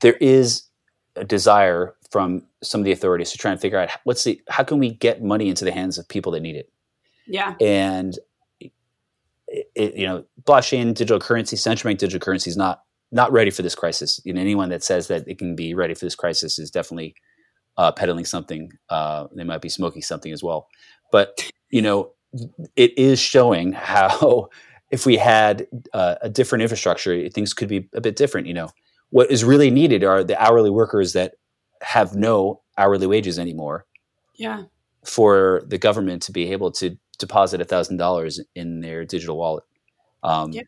there 0.00 0.14
is 0.14 0.64
a 1.16 1.24
desire 1.24 1.94
from 2.10 2.44
some 2.62 2.80
of 2.80 2.84
the 2.84 2.92
authorities 2.92 3.30
to 3.32 3.38
try 3.38 3.50
and 3.50 3.60
figure 3.60 3.78
out 3.78 3.90
what's 4.04 4.24
the 4.24 4.40
how 4.48 4.64
can 4.64 4.78
we 4.78 4.94
get 4.94 5.22
money 5.22 5.48
into 5.48 5.64
the 5.64 5.72
hands 5.72 5.98
of 5.98 6.08
people 6.08 6.32
that 6.32 6.40
need 6.40 6.56
it. 6.56 6.70
Yeah, 7.26 7.54
and 7.60 8.18
it, 9.48 9.94
you 9.94 10.06
know, 10.06 10.24
blockchain, 10.42 10.94
digital 10.94 11.20
currency, 11.20 11.56
central 11.56 11.90
bank 11.90 11.98
digital 11.98 12.24
currency 12.24 12.50
is 12.50 12.56
not 12.56 12.82
not 13.10 13.32
ready 13.32 13.50
for 13.50 13.62
this 13.62 13.74
crisis. 13.74 14.20
You 14.24 14.32
know, 14.32 14.40
anyone 14.40 14.68
that 14.70 14.82
says 14.82 15.08
that 15.08 15.26
it 15.26 15.38
can 15.38 15.54
be 15.54 15.74
ready 15.74 15.94
for 15.94 16.04
this 16.04 16.14
crisis 16.14 16.58
is 16.58 16.70
definitely 16.70 17.14
uh, 17.76 17.92
peddling 17.92 18.24
something. 18.24 18.72
Uh, 18.88 19.28
they 19.34 19.44
might 19.44 19.62
be 19.62 19.68
smoking 19.68 20.02
something 20.02 20.32
as 20.32 20.42
well. 20.42 20.68
But 21.10 21.50
you 21.70 21.82
know, 21.82 22.12
it 22.76 22.98
is 22.98 23.18
showing 23.18 23.72
how 23.72 24.48
if 24.90 25.04
we 25.04 25.16
had 25.16 25.66
uh, 25.92 26.16
a 26.22 26.28
different 26.28 26.62
infrastructure, 26.62 27.28
things 27.28 27.52
could 27.52 27.68
be 27.68 27.88
a 27.94 28.00
bit 28.00 28.16
different. 28.16 28.46
You 28.46 28.54
know, 28.54 28.70
what 29.10 29.30
is 29.30 29.44
really 29.44 29.70
needed 29.70 30.04
are 30.04 30.22
the 30.22 30.40
hourly 30.42 30.70
workers 30.70 31.12
that 31.14 31.34
have 31.82 32.14
no 32.14 32.62
hourly 32.76 33.06
wages 33.06 33.38
anymore. 33.38 33.86
Yeah. 34.36 34.64
For 35.04 35.62
the 35.66 35.78
government 35.78 36.22
to 36.22 36.32
be 36.32 36.52
able 36.52 36.70
to 36.72 36.96
deposit 37.18 37.60
a 37.60 37.64
thousand 37.64 37.96
dollars 37.96 38.40
in 38.54 38.80
their 38.80 39.04
digital 39.04 39.36
wallet. 39.36 39.64
Um, 40.22 40.52
yeah. 40.52 40.62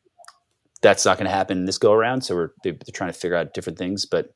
That's 0.82 1.04
not 1.04 1.18
going 1.18 1.26
to 1.26 1.34
happen 1.34 1.66
this 1.66 1.78
go 1.78 1.92
around. 1.92 2.22
So 2.22 2.34
we're 2.34 2.50
they're 2.62 2.76
trying 2.92 3.12
to 3.12 3.18
figure 3.18 3.36
out 3.36 3.52
different 3.52 3.78
things, 3.78 4.06
but 4.06 4.34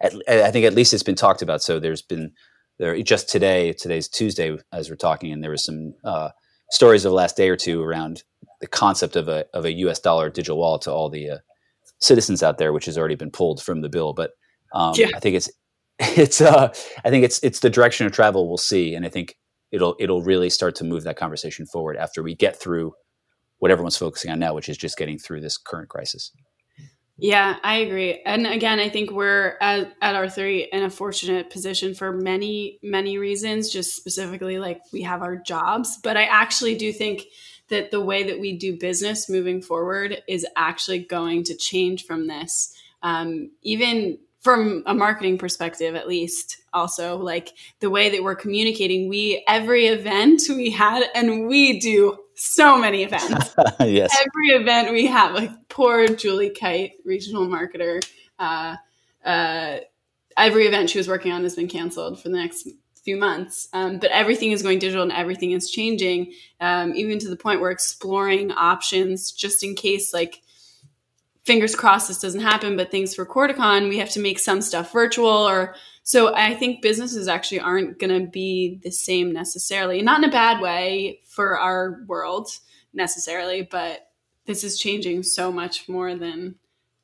at, 0.00 0.14
I 0.26 0.50
think 0.50 0.64
at 0.64 0.74
least 0.74 0.94
it's 0.94 1.02
been 1.02 1.14
talked 1.14 1.42
about. 1.42 1.62
So 1.62 1.78
there's 1.78 2.02
been 2.02 2.32
there 2.78 3.00
just 3.02 3.28
today. 3.28 3.72
Today's 3.74 4.08
Tuesday 4.08 4.56
as 4.72 4.88
we're 4.88 4.96
talking, 4.96 5.32
and 5.32 5.42
there 5.42 5.50
was 5.50 5.64
some 5.64 5.94
uh, 6.02 6.30
stories 6.70 7.04
of 7.04 7.10
the 7.10 7.16
last 7.16 7.36
day 7.36 7.50
or 7.50 7.56
two 7.56 7.82
around 7.82 8.22
the 8.60 8.66
concept 8.66 9.16
of 9.16 9.28
a 9.28 9.44
of 9.52 9.66
a 9.66 9.72
U.S. 9.72 10.00
dollar 10.00 10.30
digital 10.30 10.58
wallet 10.58 10.82
to 10.82 10.92
all 10.92 11.10
the 11.10 11.30
uh, 11.30 11.38
citizens 12.00 12.42
out 12.42 12.58
there, 12.58 12.72
which 12.72 12.86
has 12.86 12.98
already 12.98 13.14
been 13.14 13.30
pulled 13.30 13.62
from 13.62 13.80
the 13.80 13.88
bill. 13.88 14.12
But 14.12 14.32
um, 14.72 14.94
yeah. 14.96 15.08
I 15.14 15.20
think 15.20 15.36
it's 15.36 15.50
it's 15.98 16.40
uh, 16.40 16.72
I 17.04 17.10
think 17.10 17.24
it's 17.24 17.40
it's 17.42 17.60
the 17.60 17.70
direction 17.70 18.06
of 18.06 18.12
travel 18.12 18.48
we'll 18.48 18.56
see, 18.56 18.94
and 18.94 19.04
I 19.04 19.08
think 19.08 19.36
it'll 19.70 19.96
it'll 19.98 20.22
really 20.22 20.50
start 20.50 20.74
to 20.76 20.84
move 20.84 21.04
that 21.04 21.16
conversation 21.16 21.66
forward 21.66 21.96
after 21.96 22.22
we 22.22 22.34
get 22.34 22.60
through 22.60 22.94
what 23.58 23.70
everyone's 23.70 23.96
focusing 23.96 24.30
on 24.30 24.38
now, 24.38 24.54
which 24.54 24.68
is 24.68 24.78
just 24.78 24.96
getting 24.96 25.18
through 25.18 25.40
this 25.42 25.56
current 25.56 25.88
crisis. 25.88 26.32
Yeah, 27.22 27.56
I 27.62 27.76
agree. 27.76 28.22
And 28.24 28.46
again, 28.46 28.80
I 28.80 28.88
think 28.88 29.10
we're 29.10 29.58
at, 29.60 29.92
at 30.00 30.14
R3 30.14 30.68
in 30.72 30.82
a 30.82 30.88
fortunate 30.88 31.50
position 31.50 31.92
for 31.94 32.12
many, 32.12 32.78
many 32.82 33.18
reasons, 33.18 33.68
just 33.68 33.94
specifically 33.94 34.58
like 34.58 34.80
we 34.90 35.02
have 35.02 35.20
our 35.20 35.36
jobs. 35.36 35.98
But 36.02 36.16
I 36.16 36.24
actually 36.24 36.76
do 36.76 36.90
think 36.94 37.24
that 37.70 37.90
the 37.90 38.00
way 38.00 38.24
that 38.24 38.38
we 38.38 38.56
do 38.56 38.76
business 38.76 39.28
moving 39.28 39.62
forward 39.62 40.22
is 40.28 40.46
actually 40.56 41.00
going 41.00 41.44
to 41.44 41.56
change 41.56 42.04
from 42.04 42.26
this. 42.26 42.74
Um, 43.02 43.50
even 43.62 44.18
from 44.40 44.82
a 44.86 44.94
marketing 44.94 45.36
perspective 45.38 45.94
at 45.94 46.08
least 46.08 46.62
also 46.72 47.18
like 47.18 47.52
the 47.80 47.90
way 47.90 48.10
that 48.10 48.22
we're 48.22 48.34
communicating 48.34 49.08
we 49.08 49.44
every 49.46 49.86
event 49.86 50.42
we 50.48 50.70
had 50.70 51.04
and 51.14 51.46
we 51.46 51.78
do 51.78 52.16
so 52.34 52.78
many 52.78 53.02
events 53.02 53.54
yes 53.80 54.16
every 54.18 54.48
event 54.62 54.92
we 54.92 55.06
have 55.06 55.34
like 55.34 55.50
poor 55.68 56.08
julie 56.08 56.50
kite 56.50 56.92
regional 57.04 57.46
marketer 57.46 58.02
uh, 58.38 58.74
uh, 59.24 59.76
every 60.38 60.66
event 60.66 60.88
she 60.88 60.96
was 60.96 61.06
working 61.06 61.32
on 61.32 61.42
has 61.42 61.54
been 61.54 61.68
canceled 61.68 62.20
for 62.20 62.30
the 62.30 62.36
next 62.36 62.66
few 63.02 63.16
months 63.16 63.68
um, 63.72 63.98
but 63.98 64.10
everything 64.10 64.52
is 64.52 64.62
going 64.62 64.78
digital 64.78 65.02
and 65.02 65.12
everything 65.12 65.52
is 65.52 65.70
changing 65.70 66.32
um, 66.60 66.92
even 66.94 67.18
to 67.18 67.28
the 67.28 67.36
point 67.36 67.60
where 67.60 67.70
exploring 67.70 68.52
options 68.52 69.32
just 69.32 69.62
in 69.62 69.74
case 69.74 70.12
like 70.12 70.42
fingers 71.44 71.74
crossed 71.74 72.08
this 72.08 72.20
doesn't 72.20 72.40
happen, 72.40 72.76
but 72.76 72.90
things 72.90 73.14
for 73.14 73.26
CordaCon, 73.26 73.88
we 73.88 73.98
have 73.98 74.10
to 74.10 74.20
make 74.20 74.38
some 74.38 74.60
stuff 74.60 74.92
virtual 74.92 75.28
or 75.28 75.74
so 76.02 76.34
I 76.34 76.54
think 76.54 76.82
businesses 76.82 77.28
actually 77.28 77.60
aren't 77.60 77.98
going 77.98 78.24
to 78.24 78.30
be 78.30 78.80
the 78.82 78.90
same 78.90 79.32
necessarily. 79.32 80.02
Not 80.02 80.22
in 80.22 80.28
a 80.28 80.32
bad 80.32 80.60
way 80.60 81.20
for 81.26 81.58
our 81.58 82.02
world 82.06 82.48
necessarily, 82.92 83.62
but 83.62 84.08
this 84.46 84.64
is 84.64 84.78
changing 84.78 85.22
so 85.22 85.52
much 85.52 85.88
more 85.88 86.14
than 86.16 86.56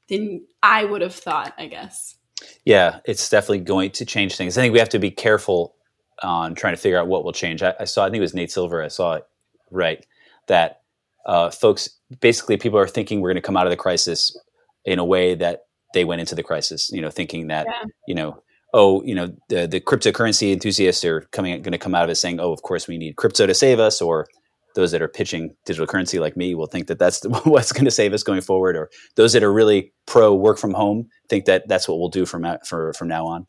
than 0.08 0.46
I 0.62 0.84
would 0.84 1.02
have 1.02 1.14
thought, 1.14 1.54
I 1.58 1.66
guess. 1.66 2.16
Yeah, 2.64 3.00
it's 3.04 3.28
definitely 3.28 3.60
going 3.60 3.90
to 3.92 4.04
change 4.04 4.36
things. 4.36 4.56
I 4.56 4.62
think 4.62 4.72
we 4.72 4.78
have 4.78 4.88
to 4.90 4.98
be 4.98 5.10
careful 5.10 5.75
on 6.22 6.54
trying 6.54 6.74
to 6.74 6.80
figure 6.80 6.98
out 6.98 7.08
what 7.08 7.24
will 7.24 7.32
change. 7.32 7.62
I, 7.62 7.74
I 7.80 7.84
saw, 7.84 8.04
I 8.04 8.10
think 8.10 8.18
it 8.18 8.20
was 8.20 8.34
Nate 8.34 8.50
Silver. 8.50 8.82
I 8.82 8.88
saw 8.88 9.14
it 9.14 9.24
right 9.70 10.04
that 10.48 10.80
uh, 11.26 11.50
folks 11.50 11.88
basically 12.20 12.56
people 12.56 12.78
are 12.78 12.86
thinking 12.86 13.20
we're 13.20 13.30
going 13.30 13.42
to 13.42 13.46
come 13.46 13.56
out 13.56 13.66
of 13.66 13.70
the 13.70 13.76
crisis 13.76 14.36
in 14.84 14.98
a 14.98 15.04
way 15.04 15.34
that 15.34 15.62
they 15.92 16.04
went 16.04 16.20
into 16.20 16.34
the 16.34 16.42
crisis. 16.42 16.90
You 16.92 17.00
know, 17.00 17.10
thinking 17.10 17.48
that 17.48 17.66
yeah. 17.66 17.84
you 18.06 18.14
know, 18.14 18.42
oh, 18.72 19.02
you 19.02 19.14
know, 19.14 19.34
the 19.48 19.66
the 19.66 19.80
cryptocurrency 19.80 20.52
enthusiasts 20.52 21.04
are 21.04 21.22
coming 21.32 21.60
going 21.62 21.72
to 21.72 21.78
come 21.78 21.94
out 21.94 22.04
of 22.04 22.10
it 22.10 22.16
saying, 22.16 22.40
oh, 22.40 22.52
of 22.52 22.62
course 22.62 22.88
we 22.88 22.96
need 22.96 23.16
crypto 23.16 23.46
to 23.46 23.54
save 23.54 23.80
us, 23.80 24.00
or 24.00 24.26
those 24.74 24.92
that 24.92 25.02
are 25.02 25.08
pitching 25.08 25.56
digital 25.64 25.86
currency 25.86 26.18
like 26.18 26.36
me 26.36 26.54
will 26.54 26.66
think 26.66 26.86
that 26.86 26.98
that's 26.98 27.24
what's 27.44 27.72
going 27.72 27.86
to 27.86 27.90
save 27.90 28.12
us 28.12 28.22
going 28.22 28.40
forward, 28.40 28.76
or 28.76 28.90
those 29.16 29.32
that 29.32 29.42
are 29.42 29.52
really 29.52 29.92
pro 30.06 30.34
work 30.34 30.58
from 30.58 30.74
home 30.74 31.08
think 31.28 31.46
that 31.46 31.66
that's 31.66 31.88
what 31.88 31.98
we'll 31.98 32.08
do 32.08 32.24
from 32.24 32.46
for, 32.64 32.92
from 32.92 33.08
now 33.08 33.26
on. 33.26 33.46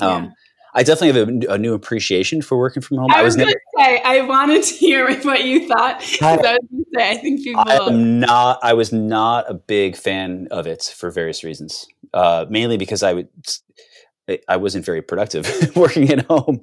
Um, 0.00 0.24
yeah. 0.24 0.30
I 0.76 0.82
definitely 0.82 1.18
have 1.18 1.28
a, 1.28 1.54
a, 1.54 1.58
new 1.58 1.72
appreciation 1.72 2.42
for 2.42 2.58
working 2.58 2.82
from 2.82 2.98
home. 2.98 3.10
I, 3.10 3.20
I 3.20 3.22
was, 3.22 3.34
was 3.34 3.46
never, 3.46 3.60
say 3.78 4.02
I 4.04 4.20
wanted 4.20 4.62
to 4.62 4.74
hear 4.74 5.10
what 5.22 5.44
you 5.44 5.66
thought. 5.66 6.04
I, 6.20 6.34
I, 6.34 6.58
was 6.70 6.84
say, 6.94 7.10
I 7.10 7.16
think 7.16 7.42
people. 7.42 7.64
I'm 7.66 8.20
not. 8.20 8.58
I 8.62 8.74
was 8.74 8.92
not 8.92 9.50
a 9.50 9.54
big 9.54 9.96
fan 9.96 10.48
of 10.50 10.66
it 10.66 10.94
for 10.94 11.10
various 11.10 11.42
reasons. 11.42 11.86
Uh, 12.12 12.44
mainly 12.50 12.76
because 12.76 13.02
I 13.02 13.14
would, 13.14 13.28
I 14.48 14.58
wasn't 14.58 14.84
very 14.84 15.00
productive 15.00 15.72
working 15.76 16.10
at 16.10 16.26
home 16.26 16.60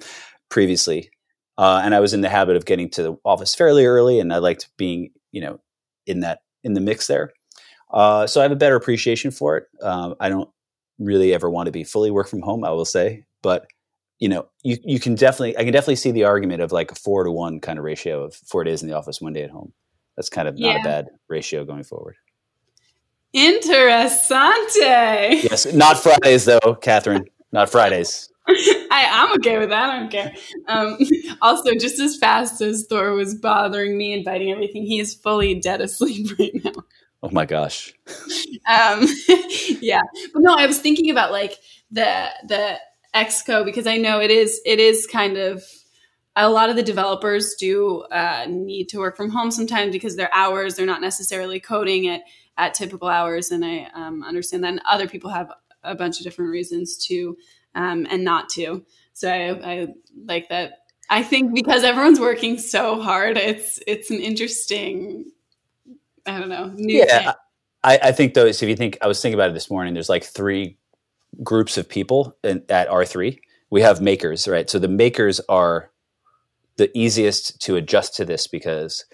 previously, 0.48 1.10
uh, 1.58 1.80
and 1.84 1.92
I 1.92 1.98
was 1.98 2.14
in 2.14 2.20
the 2.20 2.28
habit 2.28 2.56
of 2.56 2.66
getting 2.66 2.90
to 2.90 3.02
the 3.02 3.16
office 3.24 3.52
fairly 3.52 3.84
early, 3.84 4.20
and 4.20 4.32
I 4.32 4.38
liked 4.38 4.68
being, 4.76 5.10
you 5.32 5.40
know, 5.40 5.58
in 6.06 6.20
that 6.20 6.38
in 6.62 6.74
the 6.74 6.80
mix 6.80 7.08
there. 7.08 7.32
Uh, 7.92 8.28
so 8.28 8.40
I 8.40 8.44
have 8.44 8.52
a 8.52 8.56
better 8.56 8.76
appreciation 8.76 9.32
for 9.32 9.56
it. 9.56 9.64
Um, 9.82 10.14
I 10.20 10.28
don't 10.28 10.48
really 11.00 11.34
ever 11.34 11.50
want 11.50 11.66
to 11.66 11.72
be 11.72 11.82
fully 11.82 12.12
work 12.12 12.28
from 12.28 12.42
home. 12.42 12.64
I 12.64 12.70
will 12.70 12.84
say, 12.84 13.24
but 13.42 13.66
you 14.18 14.28
know, 14.28 14.46
you, 14.62 14.78
you 14.84 15.00
can 15.00 15.14
definitely, 15.14 15.56
I 15.56 15.64
can 15.64 15.72
definitely 15.72 15.96
see 15.96 16.12
the 16.12 16.24
argument 16.24 16.62
of 16.62 16.72
like 16.72 16.92
a 16.92 16.94
four 16.94 17.24
to 17.24 17.30
one 17.30 17.60
kind 17.60 17.78
of 17.78 17.84
ratio 17.84 18.24
of 18.24 18.34
four 18.34 18.64
days 18.64 18.82
in 18.82 18.88
the 18.88 18.96
office, 18.96 19.20
one 19.20 19.32
day 19.32 19.42
at 19.42 19.50
home. 19.50 19.72
That's 20.16 20.28
kind 20.28 20.48
of 20.48 20.56
yeah. 20.56 20.72
not 20.72 20.80
a 20.80 20.84
bad 20.84 21.08
ratio 21.28 21.64
going 21.64 21.84
forward. 21.84 22.16
Interessante. 23.34 25.42
Yes, 25.42 25.72
not 25.72 25.98
Fridays 25.98 26.44
though, 26.44 26.76
Catherine. 26.80 27.24
Not 27.50 27.68
Fridays. 27.68 28.30
I, 28.48 29.08
I'm 29.10 29.32
okay 29.38 29.58
with 29.58 29.70
that. 29.70 29.90
I 29.90 29.98
don't 29.98 30.10
care. 30.10 30.32
Um, 30.68 30.98
also, 31.42 31.74
just 31.74 31.98
as 31.98 32.16
fast 32.16 32.60
as 32.60 32.86
Thor 32.86 33.12
was 33.12 33.34
bothering 33.34 33.96
me 33.96 34.12
and 34.12 34.24
biting 34.24 34.52
everything, 34.52 34.84
he 34.84 35.00
is 35.00 35.14
fully 35.14 35.58
dead 35.58 35.80
asleep 35.80 36.28
right 36.38 36.52
now. 36.62 36.72
Oh 37.22 37.30
my 37.32 37.46
gosh. 37.46 37.92
um, 38.68 39.08
yeah, 39.80 40.02
but 40.32 40.42
no, 40.42 40.54
I 40.54 40.66
was 40.66 40.78
thinking 40.78 41.10
about 41.10 41.32
like 41.32 41.58
the 41.90 42.28
the 42.46 42.78
Exco 43.14 43.64
because 43.64 43.86
I 43.86 43.96
know 43.96 44.20
it 44.20 44.30
is 44.30 44.60
it 44.64 44.80
is 44.80 45.06
kind 45.06 45.36
of 45.36 45.62
a 46.36 46.50
lot 46.50 46.68
of 46.68 46.76
the 46.76 46.82
developers 46.82 47.54
do 47.54 48.02
uh, 48.10 48.46
need 48.48 48.88
to 48.88 48.98
work 48.98 49.16
from 49.16 49.30
home 49.30 49.50
sometimes 49.50 49.92
because 49.92 50.16
their 50.16 50.34
hours 50.34 50.74
they're 50.74 50.86
not 50.86 51.00
necessarily 51.00 51.60
coding 51.60 52.08
at 52.08 52.22
at 52.56 52.74
typical 52.74 53.08
hours, 53.08 53.50
and 53.50 53.64
I 53.64 53.88
um, 53.94 54.22
understand 54.22 54.64
that. 54.64 54.68
And 54.68 54.80
other 54.88 55.08
people 55.08 55.30
have 55.30 55.50
a 55.82 55.94
bunch 55.94 56.18
of 56.18 56.24
different 56.24 56.50
reasons 56.50 56.96
to 57.06 57.36
um, 57.74 58.06
and 58.10 58.24
not 58.24 58.48
to. 58.50 58.84
So 59.12 59.28
I, 59.28 59.72
I 59.72 59.88
like 60.24 60.48
that. 60.48 60.78
I 61.10 61.22
think 61.22 61.54
because 61.54 61.84
everyone's 61.84 62.20
working 62.20 62.58
so 62.58 63.00
hard, 63.00 63.36
it's 63.36 63.80
it's 63.86 64.10
an 64.10 64.20
interesting. 64.20 65.30
I 66.26 66.40
don't 66.40 66.48
know. 66.48 66.72
yeah, 66.76 67.34
I, 67.82 67.98
I 68.02 68.12
think 68.12 68.34
though. 68.34 68.46
If 68.46 68.62
you 68.62 68.76
think, 68.76 68.98
I 69.02 69.06
was 69.06 69.20
thinking 69.20 69.38
about 69.38 69.50
it 69.50 69.54
this 69.54 69.70
morning. 69.70 69.94
There's 69.94 70.08
like 70.08 70.24
three 70.24 70.78
groups 71.42 71.76
of 71.78 71.88
people 71.88 72.36
in, 72.42 72.62
at 72.68 72.88
R3. 72.88 73.38
We 73.70 73.82
have 73.82 74.00
makers, 74.00 74.46
right? 74.46 74.68
So 74.68 74.78
the 74.78 74.88
makers 74.88 75.40
are 75.48 75.90
the 76.76 76.90
easiest 76.96 77.60
to 77.62 77.76
adjust 77.76 78.14
to 78.16 78.24
this 78.24 78.46
because 78.46 79.04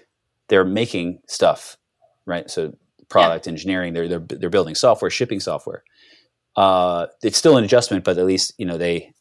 they're 0.49 0.65
making 0.65 1.19
stuff, 1.27 1.77
right? 2.25 2.49
So 2.49 2.73
product 3.09 3.45
yeah. 3.45 3.51
engineering, 3.51 3.93
they're, 3.93 4.07
they're 4.07 4.19
they're 4.19 4.49
building 4.49 4.75
software, 4.75 5.11
shipping 5.11 5.39
software. 5.39 5.83
Uh, 6.55 7.07
it's 7.23 7.37
still 7.37 7.57
an 7.57 7.63
adjustment, 7.63 8.03
but 8.03 8.17
at 8.17 8.25
least 8.25 8.53
you 8.57 8.65
know 8.65 8.77
they 8.77 9.13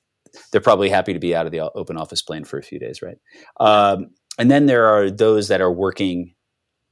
they're 0.50 0.60
probably 0.60 0.88
happy 0.88 1.12
to 1.12 1.18
be 1.18 1.34
out 1.34 1.46
of 1.46 1.52
the 1.52 1.60
open 1.72 1.96
office 1.96 2.22
plane 2.22 2.44
for 2.44 2.58
a 2.58 2.62
few 2.62 2.78
days, 2.78 3.02
right? 3.02 3.18
Um, 3.58 4.10
and 4.38 4.50
then 4.50 4.66
there 4.66 4.86
are 4.86 5.10
those 5.10 5.48
that 5.48 5.60
are 5.60 5.72
working 5.72 6.34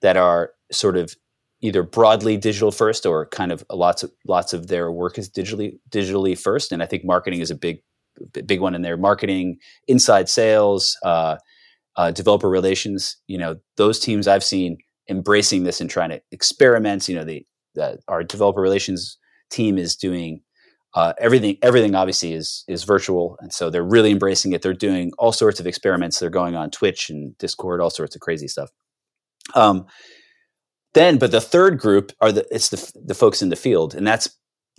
that 0.01 0.17
are 0.17 0.53
sort 0.71 0.97
of 0.97 1.17
either 1.61 1.83
broadly 1.83 2.37
digital 2.37 2.71
first 2.71 3.05
or 3.05 3.27
kind 3.27 3.53
of 3.53 3.65
lots 3.71 4.03
of 4.03 4.13
lots 4.27 4.53
of 4.53 4.69
their 4.69 4.91
work 4.91 5.19
is 5.19 5.29
digitally 5.29 5.79
digitally 5.91 6.39
first. 6.39 6.73
And 6.73 6.83
i 6.83 6.87
think 6.87 7.05
marketing 7.05 7.41
is 7.41 7.51
a 7.51 7.57
big 7.57 7.79
big 8.47 8.61
one 8.61 8.75
in 8.75 8.83
there. 8.83 8.97
Marketing 8.97 9.59
inside 9.87 10.29
sales 10.29 10.97
uh, 11.05 11.37
uh, 11.97 12.11
developer 12.11 12.49
relations 12.49 13.17
you 13.27 13.39
know 13.39 13.57
those 13.77 13.99
teams 13.99 14.29
i've 14.29 14.45
seen 14.45 14.79
embracing 15.09 15.65
this 15.65 15.81
and 15.81 15.91
trying 15.91 16.11
to 16.11 16.21
experiment. 16.31 17.09
You 17.09 17.17
know 17.17 17.25
the, 17.25 17.47
the 17.75 17.99
our 18.09 18.23
developer 18.23 18.61
relations 18.61 19.19
team 19.51 19.79
is 19.79 19.97
doing 19.97 20.43
uh, 20.95 21.15
everything 21.19 21.57
everything 21.63 21.95
obviously 21.95 22.33
is 22.33 22.65
is 22.69 22.85
virtual. 22.85 23.37
And 23.41 23.53
so 23.53 23.71
they're 23.71 23.85
really 23.85 24.11
embracing 24.11 24.53
it. 24.53 24.63
They're 24.63 24.75
doing 24.75 25.13
all 25.19 25.33
sorts 25.33 25.61
of 25.61 25.67
experiments. 25.67 26.19
They're 26.19 26.31
going 26.31 26.57
on 26.57 26.71
twitch 26.71 27.11
and 27.11 27.37
discord 27.39 27.81
all 27.81 27.91
sorts 27.91 28.15
of 28.15 28.21
crazy 28.21 28.49
stuff. 28.49 28.71
Um, 29.55 29.87
then 30.95 31.19
but 31.19 31.31
the 31.31 31.41
third 31.41 31.79
group 31.79 32.13
are 32.21 32.33
the 32.33 32.47
it's 32.51 32.71
the 32.71 32.93
the 33.05 33.15
folks 33.15 33.43
in 33.43 33.49
the 33.49 33.57
field 33.57 33.95
and 33.95 34.07
that's 34.07 34.29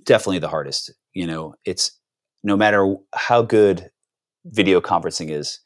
definitely 0.05 0.39
the 0.39 0.47
hardest 0.47 0.91
you 1.13 1.27
know? 1.27 1.55
It's 1.65 1.91
no 2.43 2.55
matter 2.55 2.95
how 3.13 3.41
good 3.41 3.89
video 4.45 4.81
conferencing 4.81 5.29
is 5.29 5.59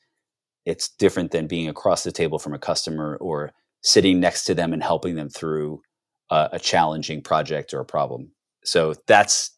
it's 0.66 0.90
different 0.90 1.32
than 1.32 1.46
being 1.46 1.68
across 1.68 2.04
the 2.04 2.12
table 2.12 2.40
from 2.40 2.54
a 2.54 2.60
customer 2.60 3.18
or 3.20 3.52
sitting 3.82 4.20
next 4.20 4.46
to 4.46 4.56
them 4.56 4.74
and 4.74 4.82
helping 4.82 5.16
them 5.16 5.30
through 5.30 5.82
a 6.32 6.58
challenging 6.58 7.22
project 7.22 7.76
or 7.76 7.80
a 7.82 7.86
problem. 7.86 8.32
So 8.64 8.96
that's 9.06 9.52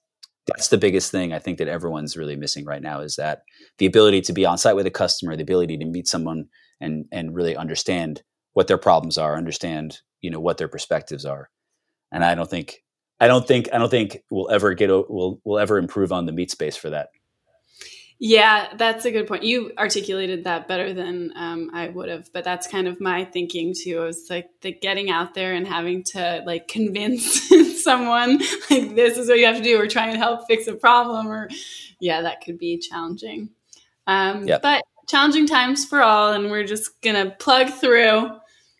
that's 0.45 0.67
the 0.67 0.77
biggest 0.77 1.09
thing 1.09 1.31
I 1.31 1.39
think 1.39 1.57
that 1.59 1.69
everyone's 1.69 2.17
really 2.17 2.35
missing 2.35 2.65
right 2.65 2.81
now 2.81 2.99
is 2.99 3.15
that 3.15 3.43
the 3.77 3.85
ability 3.85 4.21
to 4.21 4.33
be 4.33 4.45
on 4.45 4.57
site 4.57 4.75
with 4.75 4.85
a 4.85 4.91
customer, 4.91 5.37
the 5.37 5.43
ability 5.43 5.77
to 5.77 5.85
meet 5.85 6.07
someone 6.07 6.47
and 6.81 7.05
and 7.13 7.33
really 7.33 7.55
understand 7.55 8.23
what 8.55 8.67
their 8.67 8.79
problems 8.79 9.19
are, 9.19 9.37
understand 9.37 9.99
you 10.21 10.31
know 10.31 10.39
what 10.39 10.57
their 10.57 10.67
perspectives 10.67 11.25
are, 11.25 11.49
and 12.11 12.25
I 12.25 12.33
don't 12.33 12.49
think 12.49 12.83
I 13.19 13.27
don't 13.27 13.47
think 13.47 13.69
I 13.71 13.77
don't 13.77 13.91
think 13.91 14.23
we'll 14.31 14.49
ever 14.49 14.73
get 14.73 14.89
we'll 14.89 15.39
we'll 15.43 15.59
ever 15.59 15.77
improve 15.77 16.11
on 16.11 16.25
the 16.25 16.31
meet 16.31 16.49
space 16.49 16.75
for 16.75 16.89
that. 16.89 17.09
Yeah, 18.17 18.69
that's 18.77 19.03
a 19.03 19.11
good 19.11 19.27
point. 19.27 19.43
You 19.43 19.73
articulated 19.77 20.45
that 20.45 20.69
better 20.69 20.93
than 20.93 21.33
um, 21.35 21.69
I 21.73 21.89
would 21.89 22.07
have, 22.07 22.31
but 22.31 22.45
that's 22.45 22.65
kind 22.65 22.87
of 22.87 23.01
my 23.01 23.25
thinking 23.25 23.73
too. 23.73 24.03
It 24.03 24.05
was 24.05 24.27
like 24.29 24.49
the 24.61 24.71
getting 24.71 25.09
out 25.09 25.33
there 25.33 25.53
and 25.53 25.67
having 25.67 26.01
to 26.13 26.41
like 26.45 26.69
convince 26.69 27.49
someone 27.83 28.39
like 28.69 28.95
this 28.95 29.17
is 29.17 29.27
what 29.27 29.37
you 29.37 29.45
have 29.45 29.57
to 29.57 29.63
do, 29.63 29.79
or 29.79 29.87
try 29.87 30.07
and 30.07 30.17
help 30.17 30.47
fix 30.47 30.67
a 30.67 30.75
problem, 30.75 31.27
or 31.27 31.49
yeah, 31.99 32.21
that 32.21 32.41
could 32.41 32.57
be 32.57 32.77
challenging. 32.77 33.49
Um, 34.07 34.47
yep. 34.47 34.61
But 34.61 34.83
challenging 35.07 35.45
times 35.45 35.85
for 35.85 36.01
all, 36.01 36.31
and 36.31 36.49
we're 36.49 36.65
just 36.65 37.01
gonna 37.01 37.35
plug 37.37 37.69
through. 37.69 38.29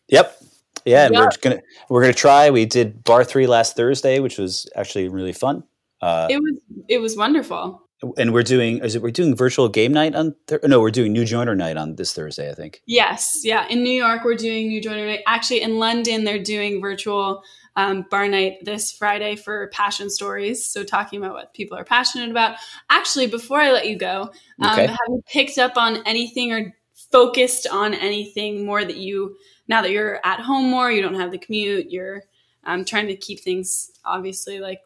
Yep. 0.08 0.36
Yeah, 0.84 1.06
and 1.06 1.16
we're 1.16 1.30
gonna 1.40 1.60
we're 1.88 2.02
gonna 2.02 2.14
try. 2.14 2.50
We 2.50 2.64
did 2.64 3.02
bar 3.02 3.24
three 3.24 3.48
last 3.48 3.74
Thursday, 3.74 4.20
which 4.20 4.38
was 4.38 4.70
actually 4.76 5.08
really 5.08 5.32
fun. 5.32 5.64
Uh, 6.00 6.28
it 6.30 6.40
was 6.40 6.60
it 6.88 6.98
was 6.98 7.16
wonderful 7.16 7.86
and 8.18 8.32
we're 8.32 8.42
doing 8.42 8.78
is 8.78 8.94
it 8.94 9.02
we're 9.02 9.10
doing 9.10 9.34
virtual 9.34 9.68
game 9.68 9.92
night 9.92 10.14
on 10.14 10.34
th- 10.46 10.60
no 10.64 10.80
we're 10.80 10.90
doing 10.90 11.12
new 11.12 11.24
joiner 11.24 11.54
night 11.54 11.76
on 11.76 11.96
this 11.96 12.12
thursday 12.12 12.50
i 12.50 12.54
think 12.54 12.82
yes 12.86 13.40
yeah 13.42 13.66
in 13.68 13.82
new 13.82 13.90
york 13.90 14.22
we're 14.24 14.34
doing 14.34 14.68
new 14.68 14.80
joiner 14.80 15.06
night 15.06 15.22
actually 15.26 15.62
in 15.62 15.78
london 15.78 16.24
they're 16.24 16.42
doing 16.42 16.80
virtual 16.80 17.42
um, 17.76 18.06
bar 18.10 18.28
night 18.28 18.58
this 18.64 18.92
friday 18.92 19.36
for 19.36 19.68
passion 19.68 20.10
stories 20.10 20.64
so 20.64 20.82
talking 20.84 21.22
about 21.22 21.34
what 21.34 21.54
people 21.54 21.76
are 21.76 21.84
passionate 21.84 22.30
about 22.30 22.56
actually 22.90 23.26
before 23.26 23.60
i 23.60 23.70
let 23.70 23.86
you 23.86 23.96
go 23.96 24.30
um, 24.62 24.72
okay. 24.72 24.86
have 24.86 24.98
you 25.08 25.22
picked 25.26 25.58
up 25.58 25.76
on 25.76 26.02
anything 26.06 26.52
or 26.52 26.74
focused 27.10 27.66
on 27.70 27.94
anything 27.94 28.64
more 28.64 28.84
that 28.84 28.96
you 28.96 29.36
now 29.68 29.82
that 29.82 29.90
you're 29.90 30.20
at 30.24 30.40
home 30.40 30.70
more 30.70 30.90
you 30.90 31.02
don't 31.02 31.14
have 31.14 31.30
the 31.30 31.38
commute 31.38 31.90
you're 31.90 32.22
um, 32.64 32.84
trying 32.84 33.06
to 33.06 33.16
keep 33.16 33.40
things 33.40 33.90
obviously 34.04 34.58
like 34.58 34.80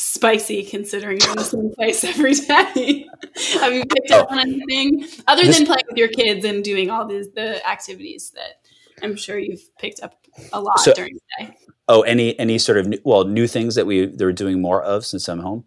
spicy 0.00 0.62
considering 0.62 1.20
you're 1.20 1.30
in 1.30 1.36
the 1.36 1.44
same 1.44 1.70
place 1.74 2.02
every 2.04 2.34
day. 2.34 3.06
Have 3.60 3.72
you 3.72 3.84
picked 3.84 4.10
up 4.10 4.30
on 4.30 4.38
anything 4.38 5.06
other 5.26 5.44
than 5.44 5.66
playing 5.66 5.84
with 5.88 5.98
your 5.98 6.08
kids 6.08 6.44
and 6.44 6.64
doing 6.64 6.90
all 6.90 7.06
these 7.06 7.30
the 7.32 7.66
activities 7.68 8.32
that 8.34 8.62
I'm 9.02 9.16
sure 9.16 9.38
you've 9.38 9.62
picked 9.78 10.00
up 10.02 10.14
a 10.52 10.60
lot 10.60 10.80
so, 10.80 10.92
during 10.94 11.14
the 11.14 11.44
day? 11.44 11.56
Oh, 11.88 12.02
any 12.02 12.38
any 12.38 12.58
sort 12.58 12.78
of 12.78 12.88
new, 12.88 12.98
well 13.04 13.24
new 13.24 13.46
things 13.46 13.74
that 13.74 13.86
we 13.86 14.06
they're 14.06 14.32
doing 14.32 14.60
more 14.60 14.82
of 14.82 15.04
since 15.04 15.28
I'm 15.28 15.40
home? 15.40 15.64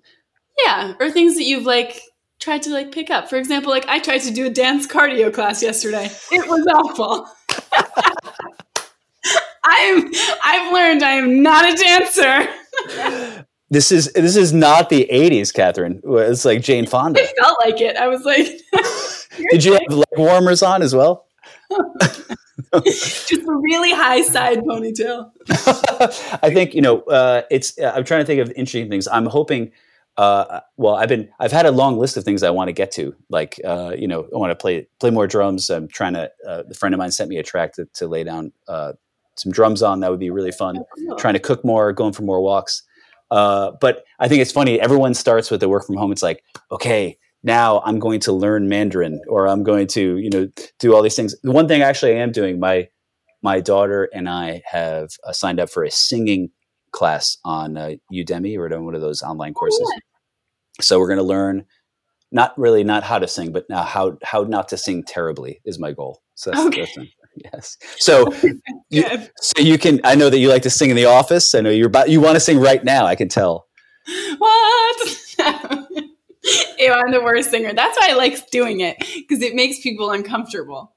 Yeah, 0.66 0.94
or 1.00 1.12
things 1.12 1.36
that 1.36 1.44
you've 1.44 1.66
like 1.66 2.02
tried 2.44 2.62
to 2.64 2.70
like 2.72 2.92
pick 2.92 3.10
up. 3.10 3.30
For 3.30 3.38
example, 3.38 3.72
like 3.72 3.88
I 3.88 4.00
tried 4.00 4.20
to 4.20 4.32
do 4.32 4.46
a 4.46 4.50
dance 4.50 4.86
cardio 4.86 5.34
class 5.34 5.64
yesterday. 5.64 6.10
It 6.32 6.48
was 6.48 6.68
awful. 6.68 7.28
I'm 9.64 10.12
I've 10.44 10.74
learned 10.74 11.04
I 11.04 11.12
am 11.12 11.42
not 11.42 11.74
a 11.74 11.76
dancer. 11.78 12.50
This 13.70 13.92
is 13.92 14.12
this 14.14 14.36
is 14.36 14.52
not 14.52 14.90
the 14.90 15.08
'80s, 15.12 15.54
Catherine. 15.54 16.02
It's 16.04 16.44
like 16.44 16.62
Jane 16.62 16.86
Fonda. 16.86 17.22
It 17.22 17.34
felt 17.40 17.58
like 17.66 17.80
it. 17.80 17.96
I 17.96 18.08
was 18.08 18.24
like, 18.26 18.46
"Did 19.52 19.64
you 19.64 19.74
have 19.74 19.82
leg 19.90 20.06
warmers 20.18 20.62
on 20.62 20.82
as 20.82 20.94
well?" 20.94 21.28
Just 22.84 23.32
a 23.32 23.52
really 23.52 23.92
high 23.92 24.22
side 24.22 24.60
ponytail. 24.60 25.32
I 26.44 26.52
think 26.54 26.76
you 26.76 26.82
know. 26.82 27.02
Uh, 27.04 27.44
it's. 27.50 27.80
Uh, 27.80 27.94
I'm 27.96 28.04
trying 28.04 28.22
to 28.22 28.26
think 28.26 28.42
of 28.42 28.50
interesting 28.50 28.90
things. 28.90 29.08
I'm 29.08 29.28
hoping. 29.28 29.72
Uh, 30.16 30.60
well, 30.78 30.96
I've 30.96 31.10
been. 31.10 31.30
I've 31.40 31.52
had 31.52 31.66
a 31.66 31.72
long 31.72 31.98
list 31.98 32.18
of 32.18 32.24
things 32.24 32.44
I 32.44 32.52
want 32.52 32.68
to 32.68 32.74
get 32.74 32.92
to. 32.94 33.16
Like, 33.30 33.60
uh, 33.66 33.96
you 33.98 34.08
know, 34.08 34.28
I 34.34 34.38
want 34.38 34.52
to 34.52 34.56
play 34.56 34.88
play 35.00 35.10
more 35.10 35.28
drums. 35.28 35.70
I'm 35.70 35.88
trying 35.88 36.14
to. 36.14 36.32
Uh, 36.48 36.64
a 36.70 36.74
friend 36.76 36.94
of 36.94 37.00
mine 37.00 37.12
sent 37.12 37.30
me 37.30 37.38
a 37.38 37.44
track 37.44 37.74
to, 37.74 37.86
to 37.96 38.08
lay 38.08 38.24
down 38.24 38.52
uh, 38.68 38.94
some 39.36 39.52
drums 39.52 39.82
on. 39.82 40.02
That 40.02 40.12
would 40.12 40.20
be 40.20 40.30
really 40.30 40.52
fun. 40.52 40.78
Oh, 40.78 40.86
cool. 41.08 41.16
Trying 41.16 41.34
to 41.34 41.40
cook 41.40 41.66
more, 41.66 41.92
going 41.94 42.14
for 42.14 42.22
more 42.22 42.42
walks. 42.42 42.84
Uh, 43.32 43.72
but 43.82 44.04
I 44.20 44.28
think 44.28 44.42
it's 44.42 44.52
funny. 44.52 44.80
Everyone 44.80 45.16
starts 45.16 45.50
with 45.50 45.60
the 45.60 45.70
work 45.70 45.86
from 45.88 45.98
home. 45.98 46.12
It's 46.12 46.22
like, 46.22 46.44
okay, 46.72 47.18
now 47.42 47.82
I'm 47.84 47.98
going 47.98 48.20
to 48.22 48.32
learn 48.32 48.70
Mandarin, 48.70 49.20
or 49.28 49.48
I'm 49.48 49.64
going 49.64 49.88
to, 49.88 50.18
you 50.18 50.30
know, 50.30 50.48
do 50.78 50.94
all 50.94 51.02
these 51.02 51.16
things. 51.16 51.36
The 51.42 51.52
one 51.52 51.68
thing 51.68 51.82
I 51.82 51.86
actually 51.86 52.14
I 52.14 52.18
am 52.18 52.32
doing, 52.32 52.60
my 52.60 52.88
my 53.42 53.60
daughter 53.60 54.10
and 54.14 54.30
I 54.30 54.62
have 54.66 55.10
uh, 55.26 55.34
signed 55.34 55.60
up 55.60 55.70
for 55.70 55.84
a 55.84 55.92
singing 55.92 56.52
class 56.94 57.38
on 57.44 57.78
uh, 57.78 57.92
Udemy 58.14 58.58
or 58.58 58.74
on 58.74 58.86
one 58.86 58.96
of 58.96 59.02
those 59.02 59.22
online 59.22 59.54
courses. 59.54 59.82
Oh, 59.84 59.92
yeah. 59.94 60.00
So 60.82 61.00
we're 61.00 61.08
going 61.08 61.18
to 61.18 61.24
learn 61.24 61.66
not 62.32 62.58
really 62.58 62.84
not 62.84 63.04
how 63.04 63.20
to 63.20 63.28
sing, 63.28 63.52
but 63.52 63.66
now 63.70 63.84
how 63.84 64.18
how 64.24 64.44
not 64.44 64.70
to 64.70 64.78
sing 64.78 65.04
terribly 65.04 65.62
is 65.66 65.78
my 65.78 65.92
goal. 65.92 66.22
So 66.36 66.50
that's, 66.52 66.66
okay. 66.68 66.82
that's 66.82 67.10
Yes. 67.36 67.78
So, 67.98 68.34
you, 68.90 69.04
so 69.38 69.62
you 69.62 69.78
can. 69.78 70.02
I 70.04 70.16
know 70.16 70.30
that 70.30 70.38
you 70.38 70.50
like 70.50 70.64
to 70.64 70.70
sing 70.70 70.90
in 70.90 70.96
the 70.96 71.06
office. 71.06 71.56
I 71.56 71.62
know 71.62 71.70
you're 71.70 71.88
about. 71.88 72.10
You 72.10 72.22
want 72.22 72.36
to 72.36 72.40
sing 72.40 72.60
right 72.60 72.84
now. 72.84 73.06
I 73.06 73.16
can 73.16 73.28
tell. 73.28 73.68
What? 74.38 75.18
Ew, 76.78 76.92
I'm 76.92 77.12
the 77.12 77.22
worst 77.24 77.52
singer. 77.52 77.74
That's 77.74 77.98
why 77.98 78.10
I 78.12 78.16
like 78.16 78.50
doing 78.52 78.82
it 78.82 78.98
because 79.00 79.42
it 79.42 79.56
makes 79.56 79.80
people 79.80 80.12
uncomfortable. 80.12 80.94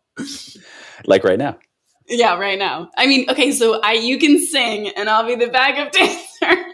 Like 1.04 1.24
right 1.24 1.38
now. 1.38 1.58
Yeah, 2.08 2.38
right 2.38 2.58
now. 2.58 2.90
I 2.96 3.06
mean, 3.06 3.28
okay, 3.30 3.50
so 3.52 3.80
I 3.82 3.94
you 3.94 4.18
can 4.18 4.44
sing, 4.44 4.88
and 4.90 5.08
I'll 5.08 5.26
be 5.26 5.34
the 5.34 5.48
backup 5.50 5.92
dancer. 5.92 6.64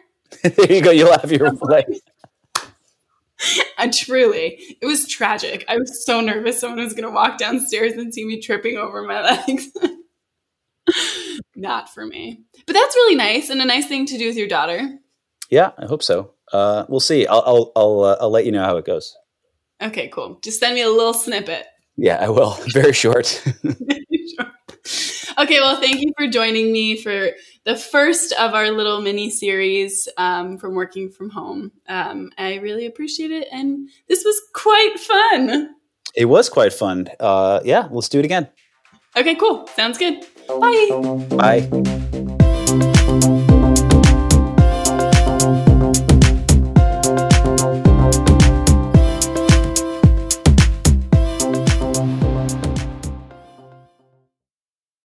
there 0.42 0.72
you 0.72 0.82
go. 0.82 0.90
You'll 0.90 1.12
have 1.18 1.32
your 1.32 1.54
play. 1.56 1.84
I 3.76 3.88
truly, 3.88 4.76
it 4.80 4.86
was 4.86 5.08
tragic. 5.08 5.64
I 5.68 5.76
was 5.76 6.04
so 6.04 6.20
nervous 6.20 6.60
someone 6.60 6.78
was 6.84 6.92
going 6.92 7.08
to 7.08 7.10
walk 7.10 7.38
downstairs 7.38 7.94
and 7.94 8.14
see 8.14 8.24
me 8.24 8.40
tripping 8.40 8.76
over 8.76 9.02
my 9.02 9.22
legs. 9.46 9.68
Not 11.56 11.92
for 11.92 12.06
me. 12.06 12.42
But 12.66 12.74
that's 12.74 12.94
really 12.94 13.16
nice 13.16 13.50
and 13.50 13.60
a 13.60 13.64
nice 13.64 13.86
thing 13.88 14.06
to 14.06 14.18
do 14.18 14.28
with 14.28 14.36
your 14.36 14.46
daughter. 14.48 14.98
Yeah, 15.50 15.72
I 15.76 15.86
hope 15.86 16.02
so. 16.02 16.34
Uh, 16.52 16.84
we'll 16.88 17.00
see. 17.00 17.26
I'll 17.26 17.42
I'll 17.46 17.72
I'll, 17.74 18.00
uh, 18.02 18.16
I'll 18.20 18.30
let 18.30 18.44
you 18.46 18.52
know 18.52 18.62
how 18.64 18.76
it 18.76 18.84
goes. 18.84 19.16
Okay, 19.82 20.08
cool. 20.08 20.38
Just 20.42 20.60
send 20.60 20.74
me 20.74 20.82
a 20.82 20.90
little 20.90 21.14
snippet. 21.14 21.66
Yeah, 21.96 22.18
I 22.20 22.28
will. 22.28 22.56
Very 22.72 22.92
short. 22.92 23.42
Okay, 25.38 25.60
well, 25.60 25.80
thank 25.80 26.00
you 26.00 26.12
for 26.16 26.26
joining 26.26 26.72
me 26.72 27.00
for 27.00 27.30
the 27.64 27.76
first 27.76 28.32
of 28.32 28.54
our 28.54 28.70
little 28.70 29.00
mini 29.00 29.30
series 29.30 30.08
um, 30.18 30.58
from 30.58 30.74
working 30.74 31.10
from 31.10 31.30
home. 31.30 31.72
Um, 31.88 32.30
I 32.38 32.56
really 32.56 32.86
appreciate 32.86 33.30
it, 33.30 33.48
and 33.50 33.88
this 34.08 34.24
was 34.24 34.40
quite 34.52 34.98
fun. 34.98 35.74
It 36.14 36.26
was 36.26 36.48
quite 36.48 36.72
fun. 36.72 37.08
Uh, 37.18 37.60
yeah, 37.64 37.88
let's 37.90 38.08
do 38.08 38.18
it 38.18 38.24
again. 38.24 38.48
Okay, 39.16 39.34
cool. 39.34 39.66
Sounds 39.68 39.98
good. 39.98 40.24
Bye. 40.48 41.68
Bye. 41.70 41.98